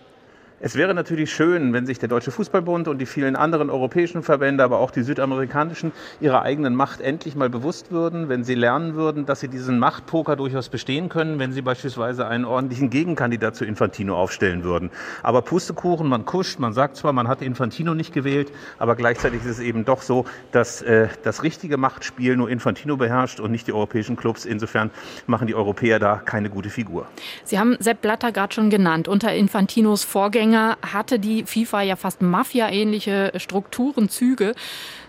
Es 0.61 0.75
wäre 0.75 0.93
natürlich 0.93 1.33
schön, 1.33 1.73
wenn 1.73 1.87
sich 1.87 2.01
der 2.01 2.09
Deutsche 2.09 2.33
Fußballbund 2.33 2.89
und 2.89 2.99
die 2.99 3.07
vielen 3.07 3.37
anderen 3.37 3.71
europäischen 3.71 4.25
Verbände, 4.25 4.65
aber 4.65 4.81
auch 4.81 4.91
die 4.91 5.05
südamerikanischen, 5.05 5.93
ihrer 6.21 6.43
eigenen 6.43 6.75
Macht 6.75 7.01
endlich 7.01 7.37
mal 7.37 7.49
bewusst 7.49 7.93
würden, 7.93 8.29
wenn 8.29 8.43
sie 8.43 8.57
lernen 8.57 8.97
würden, 8.97 9.25
dass 9.25 9.39
sie 9.39 9.47
diesen 9.47 9.79
Machtpoker 9.79 10.35
durchaus 10.35 10.69
bestehen 10.69 11.09
können, 11.09 11.39
wenn 11.39 11.53
sie 11.53 11.63
beispielsweise 11.63 12.27
einen 12.27 12.45
ordentlichen 12.45 12.91
Gegenkandidat 12.91 13.55
zu 13.55 13.65
Infantino 13.65 14.17
aufstellen 14.17 14.65
würden. 14.65 14.91
Aber 15.23 15.43
Pustekuchen, 15.43 16.09
man 16.09 16.25
kuscht, 16.25 16.59
man 16.59 16.73
sagt 16.73 16.97
zwar, 16.97 17.13
man 17.13 17.29
hat 17.29 17.41
Infantino 17.41 17.95
nicht 17.95 18.13
gewählt, 18.13 18.51
aber 18.79 18.97
gleichzeitig 18.97 19.45
ist 19.45 19.51
es 19.51 19.61
eben 19.61 19.85
doch 19.85 20.03
so, 20.03 20.25
dass 20.51 20.83
äh, 20.83 21.07
das 21.23 21.45
richtige 21.45 21.77
Machtspiel 21.77 22.37
nur 22.37 22.51
Infantino 22.51 22.97
beherrscht 22.97 23.39
und 23.39 23.53
nicht 23.53 23.69
die 23.69 23.73
europäischen 23.73 24.17
Clubs. 24.17 24.45
Insofern 24.45 24.91
machen 25.29 25.47
die 25.47 25.55
Europäer 25.55 26.01
da 26.01 26.17
keine 26.17 26.51
gute 26.51 26.69
Figur. 26.69 27.07
Sie 27.45 27.61
haben 27.61 27.77
Sepp 27.79 28.01
Blatter 28.01 28.33
gerade 28.33 28.53
schon 28.53 28.71
genannt. 28.71 29.07
Unter 29.07 29.33
Infantinos 29.33 30.03
Vorgänger 30.03 30.48
Vorgänger 30.49 30.79
hatte 30.81 31.19
die 31.19 31.45
FIFA 31.45 31.83
ja 31.83 31.97
fast 31.97 32.23
Mafia-ähnliche 32.23 33.33
Strukturen, 33.37 34.09
Züge, 34.09 34.55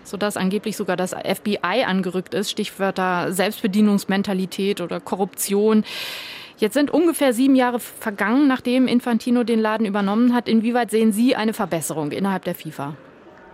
sodass 0.04 0.36
angeblich 0.36 0.76
sogar 0.76 0.96
das 0.96 1.12
FBI 1.12 1.84
angerückt 1.86 2.34
ist. 2.34 2.50
Stichwörter 2.50 3.32
Selbstbedienungsmentalität 3.32 4.82
oder 4.82 5.00
Korruption. 5.00 5.84
Jetzt 6.58 6.74
sind 6.74 6.90
ungefähr 6.90 7.32
sieben 7.32 7.54
Jahre 7.54 7.80
vergangen, 7.80 8.48
nachdem 8.48 8.86
Infantino 8.86 9.42
den 9.42 9.60
Laden 9.60 9.86
übernommen 9.86 10.34
hat. 10.34 10.46
Inwieweit 10.46 10.90
sehen 10.90 11.10
Sie 11.12 11.34
eine 11.34 11.54
Verbesserung 11.54 12.12
innerhalb 12.12 12.44
der 12.44 12.54
FIFA? 12.54 12.96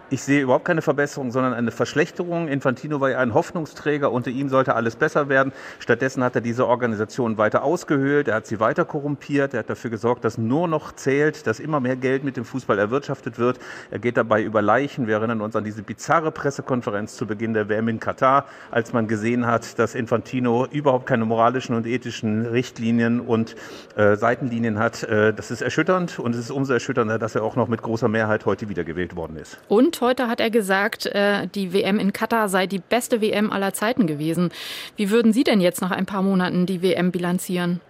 Ich 0.08 0.22
sehe 0.22 0.40
überhaupt 0.40 0.64
keine 0.64 0.82
Verbesserung, 0.82 1.32
sondern 1.32 1.52
eine 1.52 1.72
Verschlechterung. 1.72 2.46
Infantino 2.46 3.00
war 3.00 3.10
ja 3.10 3.18
ein 3.18 3.34
Hoffnungsträger, 3.34 4.12
unter 4.12 4.30
ihm 4.30 4.48
sollte 4.48 4.76
alles 4.76 4.94
besser 4.94 5.28
werden. 5.28 5.52
Stattdessen 5.80 6.22
hat 6.22 6.36
er 6.36 6.40
diese 6.40 6.68
Organisation 6.68 7.38
weiter 7.38 7.64
ausgehöhlt, 7.64 8.28
er 8.28 8.36
hat 8.36 8.46
sie 8.46 8.60
weiter 8.60 8.84
korrumpiert, 8.84 9.52
er 9.52 9.60
hat 9.60 9.70
dafür 9.70 9.90
gesorgt, 9.90 10.24
dass 10.24 10.38
nur 10.38 10.68
noch 10.68 10.92
zählt, 10.92 11.48
dass 11.48 11.58
immer 11.58 11.80
mehr 11.80 11.96
Geld 11.96 12.22
mit 12.22 12.36
dem 12.36 12.44
Fußball 12.44 12.78
erwirtschaftet 12.78 13.40
wird. 13.40 13.58
Er 13.90 13.98
geht 13.98 14.16
dabei 14.16 14.44
über 14.44 14.62
Leichen. 14.62 15.08
Wir 15.08 15.16
erinnern 15.16 15.40
uns 15.40 15.56
an 15.56 15.64
diese 15.64 15.82
bizarre 15.82 16.30
Pressekonferenz 16.30 17.16
zu 17.16 17.26
Beginn 17.26 17.52
der 17.52 17.68
WM 17.68 17.88
in 17.88 17.98
Katar, 17.98 18.44
als 18.70 18.92
man 18.92 19.08
gesehen 19.08 19.44
hat, 19.44 19.76
dass 19.80 19.96
Infantino 19.96 20.66
überhaupt 20.70 21.06
keine 21.06 21.24
moralischen 21.24 21.74
und 21.74 21.84
ethischen 21.84 22.46
Richtlinien 22.46 23.18
und 23.18 23.56
äh, 23.96 24.14
Seitenlinien 24.14 24.78
hat. 24.78 25.02
Äh, 25.02 25.34
das 25.34 25.50
ist 25.50 25.62
erschütternd 25.62 26.20
und 26.20 26.32
es 26.36 26.42
ist 26.42 26.52
umso 26.52 26.74
erschütternder, 26.74 27.18
dass 27.18 27.34
er 27.34 27.42
auch 27.42 27.56
noch 27.56 27.66
mit 27.66 27.82
großer 27.82 28.06
Mehrheit 28.06 28.46
heute 28.46 28.68
wiedergewählt 28.68 29.16
worden 29.16 29.36
ist. 29.36 29.58
Und 29.66 29.95
heute 30.00 30.28
hat 30.28 30.40
er 30.40 30.50
gesagt, 30.50 31.06
äh, 31.06 31.46
die 31.48 31.72
WM 31.72 31.98
in 31.98 32.12
Katar 32.12 32.48
sei 32.48 32.66
die 32.66 32.78
beste 32.78 33.20
WM 33.20 33.52
aller 33.52 33.72
Zeiten 33.72 34.06
gewesen. 34.06 34.50
Wie 34.96 35.10
würden 35.10 35.32
Sie 35.32 35.44
denn 35.44 35.60
jetzt 35.60 35.80
nach 35.80 35.90
ein 35.90 36.06
paar 36.06 36.22
Monaten 36.22 36.66
die 36.66 36.82
WM 36.82 37.12
bilanzieren? 37.12 37.80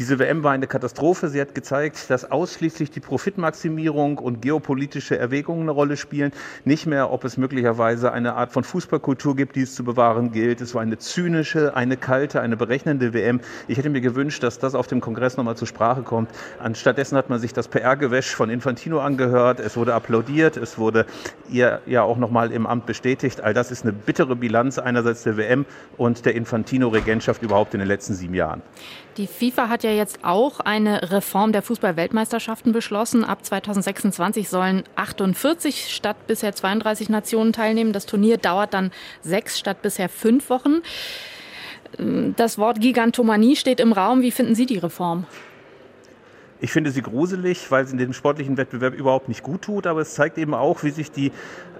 Diese 0.00 0.18
WM 0.18 0.42
war 0.42 0.52
eine 0.52 0.66
Katastrophe. 0.66 1.28
Sie 1.28 1.38
hat 1.42 1.54
gezeigt, 1.54 2.08
dass 2.08 2.30
ausschließlich 2.30 2.90
die 2.90 3.00
Profitmaximierung 3.00 4.16
und 4.16 4.40
geopolitische 4.40 5.18
Erwägungen 5.18 5.64
eine 5.64 5.72
Rolle 5.72 5.98
spielen. 5.98 6.32
Nicht 6.64 6.86
mehr, 6.86 7.12
ob 7.12 7.22
es 7.24 7.36
möglicherweise 7.36 8.10
eine 8.10 8.32
Art 8.32 8.50
von 8.50 8.64
Fußballkultur 8.64 9.36
gibt, 9.36 9.56
die 9.56 9.60
es 9.60 9.74
zu 9.74 9.84
bewahren 9.84 10.32
gilt. 10.32 10.62
Es 10.62 10.74
war 10.74 10.80
eine 10.80 10.96
zynische, 10.96 11.76
eine 11.76 11.98
kalte, 11.98 12.40
eine 12.40 12.56
berechnende 12.56 13.12
WM. 13.12 13.42
Ich 13.68 13.76
hätte 13.76 13.90
mir 13.90 14.00
gewünscht, 14.00 14.42
dass 14.42 14.58
das 14.58 14.74
auf 14.74 14.86
dem 14.86 15.02
Kongress 15.02 15.36
nochmal 15.36 15.58
zur 15.58 15.68
Sprache 15.68 16.00
kommt. 16.00 16.30
Anstattdessen 16.58 17.18
hat 17.18 17.28
man 17.28 17.38
sich 17.38 17.52
das 17.52 17.68
PR-Gewäsch 17.68 18.34
von 18.34 18.48
Infantino 18.48 19.00
angehört. 19.00 19.60
Es 19.60 19.76
wurde 19.76 19.92
applaudiert. 19.92 20.56
Es 20.56 20.78
wurde 20.78 21.04
ihr 21.50 21.82
ja 21.84 22.04
auch 22.04 22.16
nochmal 22.16 22.52
im 22.52 22.66
Amt 22.66 22.86
bestätigt. 22.86 23.42
All 23.42 23.52
das 23.52 23.70
ist 23.70 23.82
eine 23.82 23.92
bittere 23.92 24.34
Bilanz 24.34 24.78
einerseits 24.78 25.24
der 25.24 25.36
WM 25.36 25.66
und 25.98 26.24
der 26.24 26.34
Infantino-Regentschaft 26.36 27.42
überhaupt 27.42 27.74
in 27.74 27.80
den 27.80 27.88
letzten 27.88 28.14
sieben 28.14 28.32
Jahren. 28.32 28.62
Die 29.16 29.26
FIFA 29.26 29.68
hat 29.68 29.82
ja 29.82 29.89
jetzt 29.94 30.20
auch 30.22 30.60
eine 30.60 31.10
Reform 31.10 31.52
der 31.52 31.62
Fußball-Weltmeisterschaften 31.62 32.72
beschlossen. 32.72 33.24
Ab 33.24 33.44
2026 33.44 34.48
sollen 34.48 34.84
48 34.96 35.94
statt 35.94 36.26
bisher 36.26 36.54
32 36.54 37.08
Nationen 37.08 37.52
teilnehmen. 37.52 37.92
Das 37.92 38.06
Turnier 38.06 38.38
dauert 38.38 38.74
dann 38.74 38.90
sechs 39.22 39.58
statt 39.58 39.82
bisher 39.82 40.08
fünf 40.08 40.50
Wochen. 40.50 40.82
Das 42.36 42.58
Wort 42.58 42.80
Gigantomanie 42.80 43.56
steht 43.56 43.80
im 43.80 43.92
Raum. 43.92 44.22
Wie 44.22 44.30
finden 44.30 44.54
Sie 44.54 44.66
die 44.66 44.78
Reform? 44.78 45.26
Ich 46.62 46.72
finde 46.72 46.90
sie 46.90 47.00
gruselig, 47.00 47.70
weil 47.70 47.86
sie 47.86 47.96
den 47.96 48.12
sportlichen 48.12 48.58
Wettbewerb 48.58 48.92
überhaupt 48.92 49.28
nicht 49.28 49.42
gut 49.42 49.62
tut, 49.62 49.86
aber 49.86 50.02
es 50.02 50.14
zeigt 50.14 50.36
eben 50.36 50.52
auch, 50.52 50.82
wie 50.82 50.90
sich 50.90 51.10
die 51.10 51.32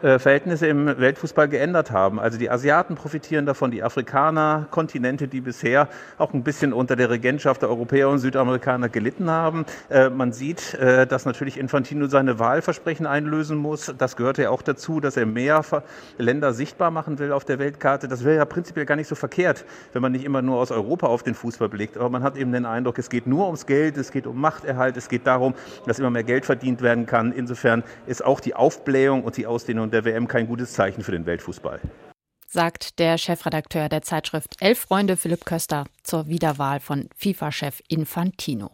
äh, 0.02 0.18
Verhältnisse 0.18 0.66
im 0.66 0.86
Weltfußball 0.86 1.48
geändert 1.48 1.90
haben. 1.90 2.18
Also 2.18 2.38
die 2.38 2.48
Asiaten 2.48 2.94
profitieren 2.94 3.44
davon, 3.44 3.70
die 3.70 3.82
Afrikaner, 3.82 4.66
Kontinente, 4.70 5.28
die 5.28 5.42
bisher 5.42 5.88
auch 6.16 6.32
ein 6.32 6.42
bisschen 6.42 6.72
unter 6.72 6.96
der 6.96 7.10
Regentschaft 7.10 7.60
der 7.60 7.68
Europäer 7.68 8.08
und 8.08 8.18
Südamerikaner 8.18 8.88
gelitten 8.88 9.28
haben. 9.28 9.66
Äh, 9.90 10.08
man 10.08 10.32
sieht, 10.32 10.72
äh, 10.74 11.06
dass 11.06 11.26
natürlich 11.26 11.58
Infantino 11.58 12.06
seine 12.06 12.38
Wahlversprechen 12.38 13.06
einlösen 13.06 13.58
muss. 13.58 13.92
Das 13.98 14.16
gehört 14.16 14.38
ja 14.38 14.48
auch 14.48 14.62
dazu, 14.62 15.00
dass 15.00 15.18
er 15.18 15.26
mehr 15.26 15.62
Länder 16.16 16.54
sichtbar 16.54 16.90
machen 16.90 17.18
will 17.18 17.32
auf 17.32 17.44
der 17.44 17.58
Weltkarte. 17.58 18.08
Das 18.08 18.24
wäre 18.24 18.36
ja 18.36 18.46
prinzipiell 18.46 18.86
gar 18.86 18.96
nicht 18.96 19.08
so 19.08 19.14
verkehrt, 19.14 19.66
wenn 19.92 20.00
man 20.00 20.12
nicht 20.12 20.24
immer 20.24 20.40
nur 20.40 20.56
aus 20.56 20.70
Europa 20.70 21.08
auf 21.08 21.22
den 21.22 21.34
Fußball 21.34 21.68
blickt. 21.68 21.98
Aber 21.98 22.08
man 22.08 22.22
hat 22.22 22.38
eben 22.38 22.52
den 22.52 22.64
Eindruck, 22.64 22.98
es 22.98 23.10
geht 23.10 23.26
nur 23.26 23.44
ums 23.44 23.66
Geld, 23.66 23.98
es 23.98 24.10
geht 24.10 24.26
um 24.26 24.40
Machterhalt, 24.70 24.96
es 24.96 25.08
geht 25.08 25.26
darum, 25.26 25.54
dass 25.86 25.98
immer 25.98 26.10
mehr 26.10 26.22
Geld 26.22 26.46
verdient 26.46 26.80
werden 26.80 27.06
kann. 27.06 27.32
Insofern 27.32 27.82
ist 28.06 28.24
auch 28.24 28.40
die 28.40 28.54
Aufblähung 28.54 29.24
und 29.24 29.36
die 29.36 29.46
Ausdehnung 29.46 29.90
der 29.90 30.04
WM 30.04 30.28
kein 30.28 30.46
gutes 30.46 30.72
Zeichen 30.72 31.02
für 31.02 31.12
den 31.12 31.26
Weltfußball. 31.26 31.80
Sagt 32.46 32.98
der 32.98 33.18
Chefredakteur 33.18 33.88
der 33.88 34.02
Zeitschrift 34.02 34.56
Elf 34.60 34.80
Freunde 34.80 35.16
Philipp 35.16 35.44
Köster 35.44 35.84
zur 36.02 36.28
Wiederwahl 36.28 36.80
von 36.80 37.08
FIFA-Chef 37.16 37.80
Infantino. 37.88 38.70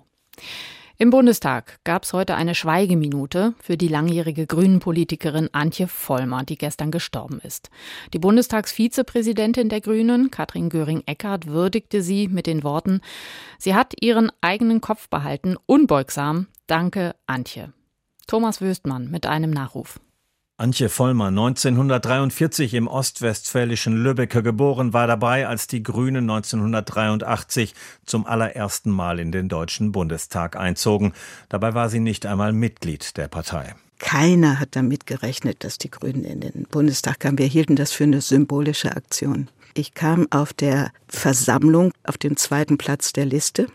Im 0.99 1.11
Bundestag 1.11 1.79
gab 1.85 2.05
es 2.05 2.15
heute 2.15 2.37
eine 2.37 2.55
Schweigeminute 2.55 3.53
für 3.61 3.77
die 3.77 3.89
langjährige 3.89 4.47
Grünen-Politikerin 4.47 5.51
Antje 5.53 5.89
Vollmer, 5.89 6.43
die 6.43 6.57
gestern 6.57 6.91
gestorben 6.91 7.39
ist. 7.43 7.69
Die 8.15 8.19
Bundestagsvizepräsidentin 8.19 9.69
der 9.69 9.83
Grünen, 9.83 10.31
Katrin 10.31 10.71
Göring-Eckardt, 10.71 11.49
würdigte 11.49 12.01
sie 12.01 12.29
mit 12.29 12.47
den 12.47 12.63
Worten: 12.63 13.03
Sie 13.59 13.75
hat 13.75 13.93
ihren 14.01 14.33
eigenen 14.41 14.81
Kopf 14.81 15.11
behalten, 15.11 15.57
unbeugsam. 15.67 16.47
Danke, 16.67 17.15
Antje. 17.27 17.75
Thomas 18.27 18.63
Wöstmann 18.63 19.11
mit 19.11 19.27
einem 19.27 19.51
Nachruf. 19.51 20.01
Antje 20.59 20.89
Vollmer, 20.89 21.27
1943 21.27 22.73
im 22.73 22.89
ostwestfälischen 22.89 23.95
Lübbecke 23.95 24.43
geboren, 24.43 24.95
war 24.95 25.07
dabei, 25.07 25.47
als 25.47 25.67
die 25.67 25.83
Grünen 25.83 26.31
1983 26.31 27.75
zum 28.07 28.27
allerersten 28.27 28.91
Mal 28.91 29.19
in 29.19 29.33
den 29.33 29.51
Deutschen 29.51 29.93
Bundestag 29.93 30.57
einzogen. 30.57 31.13
Dabei 31.51 31.75
war 31.75 31.91
sie 31.91 32.01
nicht 32.01 32.25
einmal 32.25 32.55
Mitglied 32.55 33.19
der 33.19 33.29
Partei. 33.29 33.75
Keiner 33.99 34.59
hat 34.59 34.71
damit 34.77 35.07
gerechnet, 35.07 35.63
dass 35.63 35.77
die 35.77 35.91
Grünen 35.91 36.25
in 36.25 36.41
den 36.41 36.67
Bundestag 36.71 37.21
kamen. 37.21 37.37
Wir 37.37 37.45
hielten 37.45 37.77
das 37.77 37.93
für 37.93 38.05
eine 38.05 38.23
symbolische 38.23 38.97
Aktion. 38.97 39.49
Ich 39.75 39.93
kam 39.93 40.27
auf 40.31 40.55
der 40.55 40.91
Versammlung 41.07 41.93
auf 42.03 42.17
dem 42.17 42.39
zweiten 42.39 42.79
Platz 42.79 43.13
der 43.13 43.27
Liste 43.27 43.67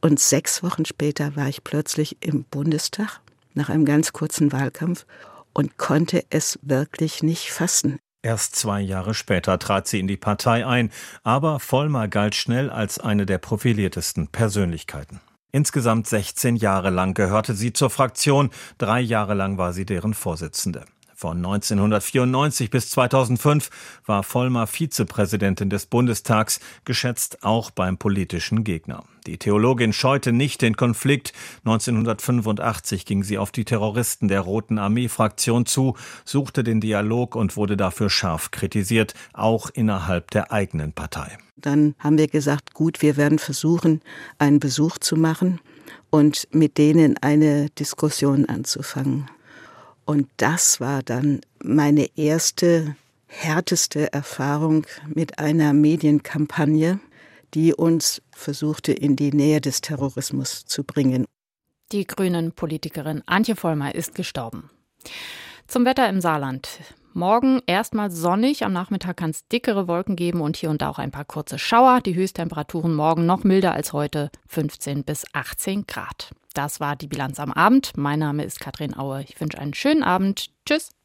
und 0.00 0.18
sechs 0.18 0.62
Wochen 0.62 0.86
später 0.86 1.36
war 1.36 1.48
ich 1.50 1.64
plötzlich 1.64 2.16
im 2.20 2.44
Bundestag 2.44 3.20
nach 3.52 3.68
einem 3.68 3.84
ganz 3.84 4.14
kurzen 4.14 4.52
Wahlkampf 4.52 5.04
und 5.52 5.78
konnte 5.78 6.24
es 6.30 6.58
wirklich 6.62 7.22
nicht 7.22 7.50
fassen. 7.50 7.98
Erst 8.22 8.54
zwei 8.56 8.80
Jahre 8.80 9.14
später 9.14 9.58
trat 9.58 9.88
sie 9.88 9.98
in 9.98 10.06
die 10.06 10.18
Partei 10.18 10.66
ein, 10.66 10.90
aber 11.22 11.58
Vollmer 11.58 12.06
galt 12.06 12.34
schnell 12.34 12.68
als 12.68 12.98
eine 12.98 13.24
der 13.24 13.38
profiliertesten 13.38 14.28
Persönlichkeiten. 14.28 15.20
Insgesamt 15.52 16.06
16 16.06 16.56
Jahre 16.56 16.90
lang 16.90 17.14
gehörte 17.14 17.54
sie 17.54 17.72
zur 17.72 17.90
Fraktion, 17.90 18.50
drei 18.78 19.00
Jahre 19.00 19.34
lang 19.34 19.58
war 19.58 19.72
sie 19.72 19.86
deren 19.86 20.14
Vorsitzende. 20.14 20.84
Von 21.20 21.36
1994 21.36 22.70
bis 22.70 22.88
2005 22.88 23.68
war 24.06 24.22
Vollmer 24.22 24.66
Vizepräsidentin 24.66 25.68
des 25.68 25.84
Bundestags, 25.84 26.60
geschätzt 26.86 27.44
auch 27.44 27.70
beim 27.70 27.98
politischen 27.98 28.64
Gegner. 28.64 29.04
Die 29.26 29.36
Theologin 29.36 29.92
scheute 29.92 30.32
nicht 30.32 30.62
den 30.62 30.78
Konflikt. 30.78 31.34
1985 31.66 33.04
ging 33.04 33.22
sie 33.22 33.36
auf 33.36 33.50
die 33.50 33.66
Terroristen 33.66 34.28
der 34.28 34.40
Roten 34.40 34.78
Armee-Fraktion 34.78 35.66
zu, 35.66 35.94
suchte 36.24 36.64
den 36.64 36.80
Dialog 36.80 37.36
und 37.36 37.54
wurde 37.54 37.76
dafür 37.76 38.08
scharf 38.08 38.50
kritisiert, 38.50 39.12
auch 39.34 39.68
innerhalb 39.68 40.30
der 40.30 40.52
eigenen 40.52 40.94
Partei. 40.94 41.36
Dann 41.56 41.96
haben 41.98 42.16
wir 42.16 42.28
gesagt, 42.28 42.72
gut, 42.72 43.02
wir 43.02 43.18
werden 43.18 43.38
versuchen, 43.38 44.00
einen 44.38 44.58
Besuch 44.58 44.96
zu 44.96 45.16
machen 45.16 45.60
und 46.08 46.48
mit 46.50 46.78
denen 46.78 47.18
eine 47.18 47.68
Diskussion 47.68 48.46
anzufangen. 48.46 49.28
Und 50.04 50.28
das 50.36 50.80
war 50.80 51.02
dann 51.02 51.40
meine 51.62 52.08
erste 52.16 52.96
härteste 53.26 54.12
Erfahrung 54.12 54.86
mit 55.06 55.38
einer 55.38 55.72
Medienkampagne, 55.72 57.00
die 57.54 57.74
uns 57.74 58.22
versuchte, 58.32 58.92
in 58.92 59.16
die 59.16 59.32
Nähe 59.32 59.60
des 59.60 59.80
Terrorismus 59.80 60.64
zu 60.64 60.84
bringen. 60.84 61.26
Die 61.92 62.06
grünen 62.06 62.52
Politikerin 62.52 63.22
Antje 63.26 63.56
Vollmer 63.56 63.94
ist 63.94 64.14
gestorben. 64.14 64.70
Zum 65.66 65.84
Wetter 65.84 66.08
im 66.08 66.20
Saarland. 66.20 66.68
Morgen 67.12 67.60
erstmal 67.66 68.10
sonnig, 68.10 68.64
am 68.64 68.72
Nachmittag 68.72 69.16
kann 69.16 69.30
es 69.30 69.46
dickere 69.48 69.88
Wolken 69.88 70.14
geben 70.14 70.40
und 70.40 70.56
hier 70.56 70.70
und 70.70 70.80
da 70.80 70.88
auch 70.88 71.00
ein 71.00 71.10
paar 71.10 71.24
kurze 71.24 71.58
Schauer. 71.58 72.00
Die 72.00 72.14
Höchsttemperaturen 72.14 72.94
morgen 72.94 73.26
noch 73.26 73.42
milder 73.42 73.72
als 73.72 73.92
heute, 73.92 74.30
15 74.46 75.02
bis 75.02 75.24
18 75.32 75.86
Grad. 75.86 76.30
Das 76.54 76.78
war 76.78 76.94
die 76.94 77.08
Bilanz 77.08 77.40
am 77.40 77.52
Abend. 77.52 77.96
Mein 77.96 78.20
Name 78.20 78.44
ist 78.44 78.60
Katrin 78.60 78.96
Aue. 78.96 79.24
Ich 79.24 79.40
wünsche 79.40 79.58
einen 79.58 79.74
schönen 79.74 80.04
Abend. 80.04 80.50
Tschüss. 80.64 80.90